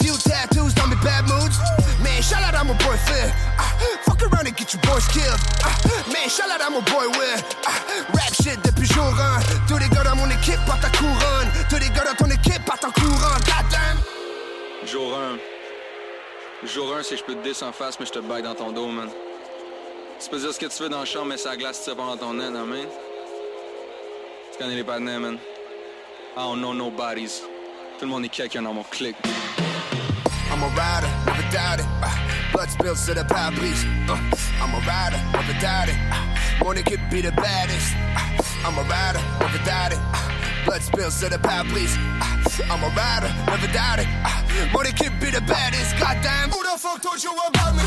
Few 0.00 0.16
tattoos, 0.16 0.72
dans 0.74 0.88
mes 0.88 0.96
bad 1.04 1.28
moods. 1.28 1.58
Man, 2.02 2.22
shout 2.22 2.40
out 2.48 2.54
à 2.54 2.64
mon 2.64 2.74
boy 2.80 2.96
Phil. 3.04 3.30
Ah, 3.58 3.76
fuck 4.06 4.22
around 4.22 4.46
and 4.48 4.56
get 4.56 4.72
your 4.72 4.80
boys 4.88 5.06
killed. 5.08 5.40
Ah, 5.62 5.76
man, 6.08 6.28
shout 6.28 6.48
out 6.48 6.62
I'm 6.62 6.72
à 6.72 6.76
mon 6.76 6.82
boy 6.88 7.06
Will. 7.18 7.40
Ah, 7.66 7.76
rap 8.16 8.32
shit 8.40 8.58
depuis 8.64 8.86
jour 8.86 9.04
1. 9.04 9.68
Tous 9.68 9.76
les 9.76 9.88
gars 9.90 10.04
dans 10.04 10.16
mon 10.16 10.30
équipe 10.30 10.64
partent 10.64 10.84
en 10.84 10.92
couronne. 10.96 11.48
Tous 11.68 11.76
les 11.76 11.90
gars 11.90 12.04
dans 12.08 12.16
ton 12.16 12.30
équipe 12.30 12.64
partent 12.64 12.84
en 12.84 12.90
courant. 12.90 13.36
Goddamn. 13.44 14.00
Jour 14.86 15.18
1. 15.18 15.55
Jour 16.64 16.96
1, 16.96 17.02
c'est 17.02 17.16
que 17.16 17.20
je 17.20 17.24
peux 17.24 17.34
te 17.34 17.44
descendre 17.44 17.70
en 17.70 17.72
face, 17.72 18.00
mais 18.00 18.06
je 18.06 18.12
te 18.12 18.18
baille 18.18 18.42
dans 18.42 18.54
ton 18.54 18.72
dos, 18.72 18.86
man. 18.86 19.10
Tu 20.18 20.30
peux 20.30 20.38
dire 20.38 20.52
ce 20.52 20.58
que 20.58 20.66
tu 20.66 20.82
veux 20.82 20.88
dans 20.88 21.00
le 21.00 21.06
champ, 21.06 21.24
mais 21.24 21.36
ça 21.36 21.54
glace, 21.56 21.84
pas 21.84 21.94
dans 21.94 22.16
ton 22.16 22.32
nez, 22.32 22.48
non, 22.48 22.64
man. 22.64 22.86
Tu 24.52 24.58
connais 24.58 24.74
les 24.74 24.84
partenaires, 24.84 25.20
man. 25.20 25.38
I 26.36 26.40
don't 26.40 26.58
know 26.58 26.72
nobodies. 26.72 27.42
Tout 27.98 28.06
le 28.06 28.10
monde 28.10 28.24
est 28.24 28.30
quelqu'un 28.30 28.62
dans 28.62 28.72
mon 28.72 28.84
clic. 28.84 29.16
I'm 30.50 30.62
a 30.62 30.68
rider, 30.68 31.35
doubt 31.50 31.80
it. 31.80 31.86
Uh, 32.02 32.10
blood 32.52 32.70
spills 32.70 33.04
to 33.06 33.14
the 33.14 33.24
pare-brise. 33.24 33.84
Uh, 34.08 34.18
I'm 34.60 34.74
a 34.74 34.80
rider, 34.86 35.20
never 35.32 35.52
doubt 35.60 35.88
it. 35.88 35.98
Uh, 36.10 36.82
could 36.82 37.10
be 37.10 37.20
the 37.20 37.32
baddest. 37.32 37.94
Uh, 38.14 38.66
I'm 38.66 38.78
a 38.78 38.82
rider, 38.88 39.20
never 39.40 39.58
doubt 39.64 39.92
it. 39.92 39.98
Uh, 40.00 40.64
blood 40.64 40.82
spills 40.82 41.20
to 41.20 41.28
the 41.28 41.38
pare-brise. 41.38 41.96
Uh, 41.96 42.72
I'm 42.72 42.82
a 42.82 42.88
rider, 42.94 43.32
never 43.46 43.66
doubt 43.72 43.98
it. 44.00 44.08
Uh, 44.24 44.46
could 44.96 45.20
be 45.20 45.30
the 45.30 45.40
baddest. 45.42 45.98
Goddamn. 45.98 46.50
Who 46.50 46.62
the 46.62 46.78
fuck 46.78 47.02
told 47.02 47.22
you 47.22 47.30
about 47.30 47.74
me? 47.76 47.84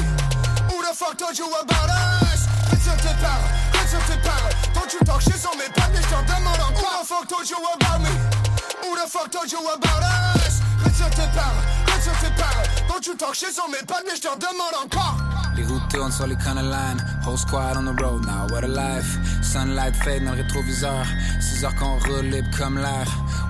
Who 0.69 0.81
the 0.85 0.93
fuck 0.93 1.17
told 1.17 1.37
you 1.37 1.47
about 1.47 1.89
us? 1.89 2.47
Reste 2.69 2.83
sur 2.83 2.97
tes 2.97 3.15
paroles, 3.21 3.49
reste 3.73 3.89
sur 3.89 4.03
tes 4.05 4.21
paroles. 4.21 4.55
Don't 4.73 4.93
you 4.93 4.99
talk 5.05 5.21
shit 5.21 5.39
mes 5.57 5.69
pattes, 5.73 5.91
mais 5.93 6.01
je 6.01 6.09
t'en 6.09 6.23
demande 6.23 6.61
encore. 6.61 6.77
Who 6.77 7.01
the 7.01 7.07
fuck 7.07 7.27
told 7.27 7.49
you 7.49 7.57
about 7.57 8.01
me? 8.01 8.48
Who 8.83 8.95
the 8.95 9.07
fuck 9.09 9.31
told 9.31 9.51
you 9.51 9.59
about 9.59 10.03
us? 10.03 10.61
Sur 10.95 11.09
tes 11.11 11.27
paroles, 11.33 12.01
sur 12.01 12.13
tes 12.19 12.33
paroles. 12.35 12.67
Don't 12.87 13.05
you 13.05 13.15
talk 13.15 13.33
shit 13.33 13.53
sur 13.53 13.67
mes 13.69 13.85
pattes, 13.87 14.03
mais 14.05 14.15
je 14.15 14.21
t'en 14.21 14.35
demande 14.35 14.75
encore. 14.83 15.17
Les 15.55 15.63
routes 15.65 15.87
tournent 15.89 16.11
sur 16.11 16.27
les 16.27 16.37
canal 16.37 16.69
line 16.69 17.03
Whole 17.25 17.37
squad 17.37 17.75
on 17.75 17.83
the 17.83 18.01
road 18.01 18.25
now, 18.25 18.47
what 18.49 18.63
a 18.63 18.67
life 18.67 19.17
Sunlight 19.41 19.93
fade 19.95 20.23
dans 20.23 20.31
le 20.31 20.41
rétroviseur 20.41 21.05
6 21.41 21.65
heures 21.65 21.75
qu'on 21.75 21.97
roule 21.99 22.31
comme 22.57 22.77
l'air 22.77 23.07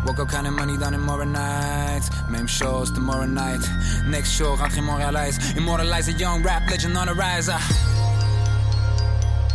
Woke 0.07 0.19
up 0.19 0.29
counting 0.31 0.53
money 0.53 0.75
down 0.77 0.95
in 0.95 0.99
Morin 0.99 1.33
nights 1.33 2.09
Même 2.29 2.47
chose 2.47 2.91
tomorrow 2.93 3.27
night 3.27 3.61
Next 4.07 4.31
show, 4.31 4.55
rentrée 4.55 4.81
Montréalaise 4.81 5.37
Immortalize 5.55 6.09
a 6.09 6.11
young 6.13 6.43
rap 6.43 6.67
legend 6.69 6.97
on 6.97 7.05
the 7.05 7.13
rise 7.13 7.49
ah. 7.49 7.59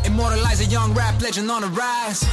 Immortalize 0.04 0.60
a 0.60 0.66
young 0.66 0.94
rap 0.94 1.20
legend 1.20 1.50
on 1.50 1.62
the 1.62 1.68
rise 1.68 2.24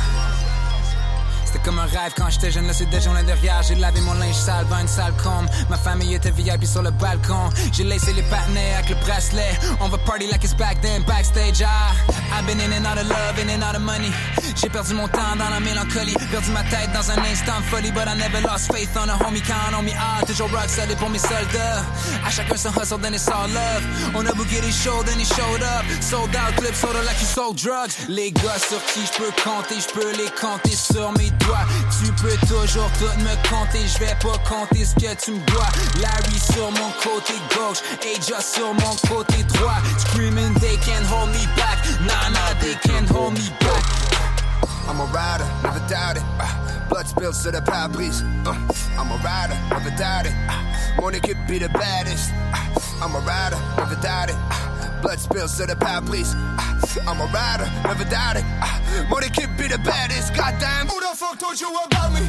c'était 1.52 1.64
comme 1.66 1.80
un 1.80 1.86
rêve 1.86 2.14
quand 2.16 2.30
j'étais 2.30 2.52
jeune, 2.52 2.68
là 2.68 2.74
c'est 2.74 2.90
déjà 2.90 3.12
loin 3.12 3.24
derrière. 3.24 3.62
J'ai 3.64 3.76
lavé 3.76 4.00
mon 4.02 4.14
linge 4.14 4.36
sale 4.36 4.66
dans 4.70 4.78
une 4.78 4.88
salle 4.88 5.14
combe. 5.22 5.48
Ma 5.70 5.78
famille 5.78 6.14
était 6.14 6.32
VIP 6.32 6.66
sur 6.66 6.82
le 6.82 6.92
balcon. 6.92 7.50
J'ai 7.74 7.84
laissé 7.84 8.14
les 8.14 8.24
partenaires 8.24 8.80
avec 8.80 8.90
le 8.90 8.96
bracelet. 8.96 9.52
On 9.80 9.90
va 9.90 9.98
party 10.00 10.28
like 10.28 10.44
it's 10.44 10.54
back 10.54 10.80
then, 10.82 11.04
backstage. 11.04 11.62
Ah, 11.66 11.94
I've 12.34 12.46
been 12.46 12.60
in 12.60 12.72
and 12.72 12.86
out 12.86 12.98
of 12.98 13.08
love, 13.08 13.38
in 13.40 13.50
and 13.50 13.64
out 13.64 13.76
of 13.76 13.82
money. 13.82 14.12
J'ai 14.56 14.70
perdu 14.70 14.94
mon 14.94 15.08
temps 15.08 15.36
dans 15.38 15.50
la 15.50 15.60
mélancolie. 15.60 16.16
Perdu 16.32 16.52
ma 16.52 16.64
tête 16.64 16.92
dans 16.94 17.10
un 17.12 17.18
instant 17.32 17.60
de 17.60 17.66
folie. 17.66 17.92
But 17.92 18.08
I 18.08 18.16
never 18.16 18.42
lost 18.42 18.72
faith 18.72 18.96
on 18.96 19.10
a 19.10 19.18
homie 19.28 19.42
count 19.42 19.76
on 19.78 19.84
me. 19.84 19.92
Ah, 19.98 20.24
toujours 20.26 20.50
rock 20.52 20.70
solid 20.70 20.98
pour 20.98 21.10
mes 21.10 21.20
soldats. 21.20 21.84
À 22.26 22.30
chacun 22.30 22.56
son 22.56 22.70
hustle, 22.70 23.00
then 23.02 23.14
it's 23.14 23.28
all 23.28 23.50
love. 23.50 23.84
On 24.16 24.26
a 24.26 24.34
booké 24.34 24.62
les 24.62 24.72
shows, 24.72 25.04
then 25.04 25.20
he 25.20 25.26
showed 25.26 25.64
up. 25.64 25.84
Sold 26.02 26.36
out, 26.36 26.56
clip 26.56 26.76
sold 26.76 26.96
out 26.96 27.06
like 27.06 27.20
you 27.20 27.28
sold 27.28 27.58
drugs. 27.58 27.92
Les 28.08 28.32
gars 28.32 28.60
sur 28.60 28.80
qui 28.94 29.02
je 29.06 29.18
peux 29.18 29.32
compter, 29.44 29.76
je 29.80 29.94
peux 29.94 30.12
les 30.12 30.30
compter 30.40 30.76
sur 30.76 31.12
mes 31.18 31.32
Tu 32.04 32.12
peux 32.14 32.36
toujours 32.48 32.90
tout 32.98 33.06
me 33.20 33.50
compter, 33.50 33.86
je 33.88 34.00
vais 34.00 34.16
pas 34.22 34.38
compter 34.48 34.86
ce 34.86 34.96
que 34.96 35.14
tu 35.24 35.32
me 35.32 35.46
dois. 35.52 35.68
Larry 36.02 36.40
sur 36.40 36.72
mon 36.72 36.92
côté 37.04 37.34
gauche, 37.56 37.82
Aja 38.02 38.42
sur 38.42 38.74
mon 38.74 38.96
côté 39.08 39.44
droit. 39.44 39.78
Screaming, 40.00 40.54
they 40.56 40.78
can't 40.78 41.06
hold 41.06 41.30
me 41.30 41.46
back. 41.56 41.78
Nah, 42.02 42.30
nah, 42.32 42.54
they 42.60 42.74
can't 42.82 43.08
hold 43.10 43.34
me 43.34 43.50
back. 43.60 43.84
I'm 44.88 45.00
a 45.00 45.06
rider, 45.06 45.46
never 45.64 45.80
doubt 45.88 46.18
it. 46.18 46.24
Uh, 46.40 46.90
blood 46.90 47.08
spills 47.08 47.44
to 47.44 47.52
the 47.52 47.62
pare-brise. 47.62 48.24
Uh, 48.46 48.56
I'm 48.98 49.12
a 49.12 49.18
rider, 49.24 49.58
never 49.70 49.92
doubt 49.96 50.26
it. 50.26 50.34
Uh, 50.50 51.02
money 51.02 51.20
could 51.20 51.46
be 51.48 51.60
the 51.60 51.70
baddest. 51.70 52.32
Uh, 52.54 52.80
I'm 53.04 53.16
a 53.16 53.20
rider, 53.20 53.60
never 53.78 53.96
doubt 54.02 54.30
it. 54.30 54.61
Blood 55.02 55.20
spills 55.20 55.58
to 55.58 55.66
the 55.66 55.76
pare-brise. 55.76 56.36
Uh, 56.36 57.10
I'm 57.10 57.20
a 57.20 57.26
rider, 57.34 57.66
never 57.84 58.06
doubt 58.06 58.38
it. 58.38 58.46
Uh, 58.62 59.10
money 59.10 59.30
could 59.30 59.58
be 59.58 59.68
the 59.68 59.80
baddest. 59.80 60.36
Goddamn. 60.36 60.88
Who 60.88 61.00
the 61.02 61.16
fuck 61.16 61.40
told 61.40 61.60
you 61.60 61.68
about 61.68 62.14
me? 62.14 62.22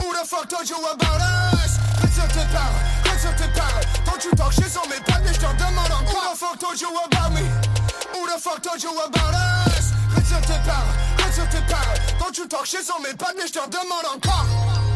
Who 0.00 0.12
the 0.16 0.24
fuck 0.24 0.48
told 0.48 0.68
you 0.68 0.76
about 0.76 1.20
us? 1.20 1.76
Tes 2.32 2.44
paroles, 2.50 3.36
tes 3.36 3.48
paroles. 3.54 3.84
Don't 4.04 4.24
you 4.24 4.32
talk 4.32 4.52
shit 4.52 4.70
sur 4.70 4.86
mes 4.88 5.00
pattes, 5.04 5.22
mais 5.24 5.34
je 5.34 5.40
t'en 5.40 5.54
demande 5.54 5.92
encore. 5.92 6.08
Who 6.08 6.32
the 6.32 6.36
fuck 6.36 6.58
told 6.58 6.80
you 6.80 6.88
about 6.88 7.32
me? 7.32 7.44
Who 8.14 8.26
the 8.26 8.40
fuck 8.40 8.62
told 8.62 8.82
you 8.82 8.90
about 8.90 9.34
us? 9.34 9.92
Tes 10.28 10.58
paroles, 10.64 11.48
tes 11.50 11.60
paroles. 11.68 12.00
Don't 12.18 12.38
you 12.38 12.46
talk 12.46 12.66
shit 12.66 12.84
sur 12.84 12.98
mes 13.00 13.14
pattes, 13.14 13.36
mais 13.36 13.46
je 13.46 13.52
t'en 13.52 13.68
demande 13.68 14.06
encore. 14.16 14.87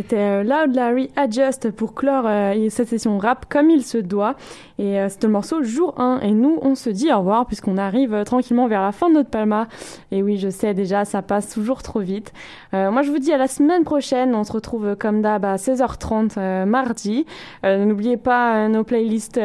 C'était 0.00 0.16
euh, 0.16 0.42
Loud 0.42 0.74
Larry 0.74 1.10
Adjust 1.14 1.72
pour 1.72 1.94
clore 1.94 2.24
euh, 2.26 2.68
cette 2.70 2.88
session 2.88 3.18
rap 3.18 3.44
comme 3.50 3.68
il 3.68 3.84
se 3.84 3.98
doit. 3.98 4.34
Et 4.78 4.98
euh, 4.98 5.10
c'était 5.10 5.26
le 5.26 5.34
morceau 5.34 5.62
jour 5.62 5.92
1. 6.00 6.20
Et 6.20 6.30
nous, 6.30 6.58
on 6.62 6.74
se 6.74 6.88
dit 6.88 7.12
au 7.12 7.18
revoir 7.18 7.44
puisqu'on 7.44 7.76
arrive 7.76 8.24
tranquillement 8.24 8.66
vers 8.66 8.80
la 8.80 8.92
fin 8.92 9.10
de 9.10 9.14
notre 9.16 9.28
Palma. 9.28 9.68
Et 10.10 10.22
oui, 10.22 10.38
je 10.38 10.48
sais 10.48 10.72
déjà, 10.72 11.04
ça 11.04 11.20
passe 11.20 11.52
toujours 11.52 11.82
trop 11.82 12.00
vite. 12.00 12.32
Moi, 12.72 13.02
je 13.02 13.10
vous 13.10 13.18
dis 13.18 13.30
à 13.30 13.36
la 13.36 13.46
semaine 13.46 13.84
prochaine. 13.84 14.34
On 14.34 14.42
se 14.42 14.52
retrouve 14.52 14.96
comme 14.96 15.20
d'hab 15.20 15.44
à 15.44 15.56
16h30 15.56 16.32
euh, 16.38 16.64
mardi. 16.64 17.26
N'oubliez 17.62 18.16
pas 18.16 18.68
nos 18.68 18.84
playlists 18.84 19.38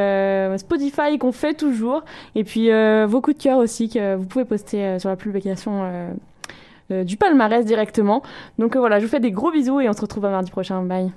Spotify 0.58 1.18
qu'on 1.20 1.34
fait 1.34 1.56
toujours. 1.56 2.06
Et 2.36 2.45
puis 2.45 2.70
vos 3.06 3.20
coups 3.20 3.38
de 3.38 3.43
cœur 3.43 3.58
aussi 3.58 3.89
que 3.89 4.16
vous 4.16 4.26
pouvez 4.26 4.45
poster 4.45 4.99
sur 4.99 5.10
la 5.10 5.18
publication. 5.18 6.14
Euh, 6.92 7.04
du 7.04 7.18
palmarès 7.18 7.66
directement. 7.66 8.22
Donc 8.60 8.76
euh, 8.76 8.80
voilà, 8.80 9.00
je 9.00 9.06
vous 9.06 9.12
fais 9.12 9.20
des 9.20 9.32
gros 9.32 9.52
bisous 9.52 9.82
et 9.82 9.90
on 9.90 9.94
se 9.94 10.02
retrouve 10.02 10.26
à 10.26 10.30
mardi 10.30 10.52
prochain. 10.52 10.82
Bye. 10.84 11.12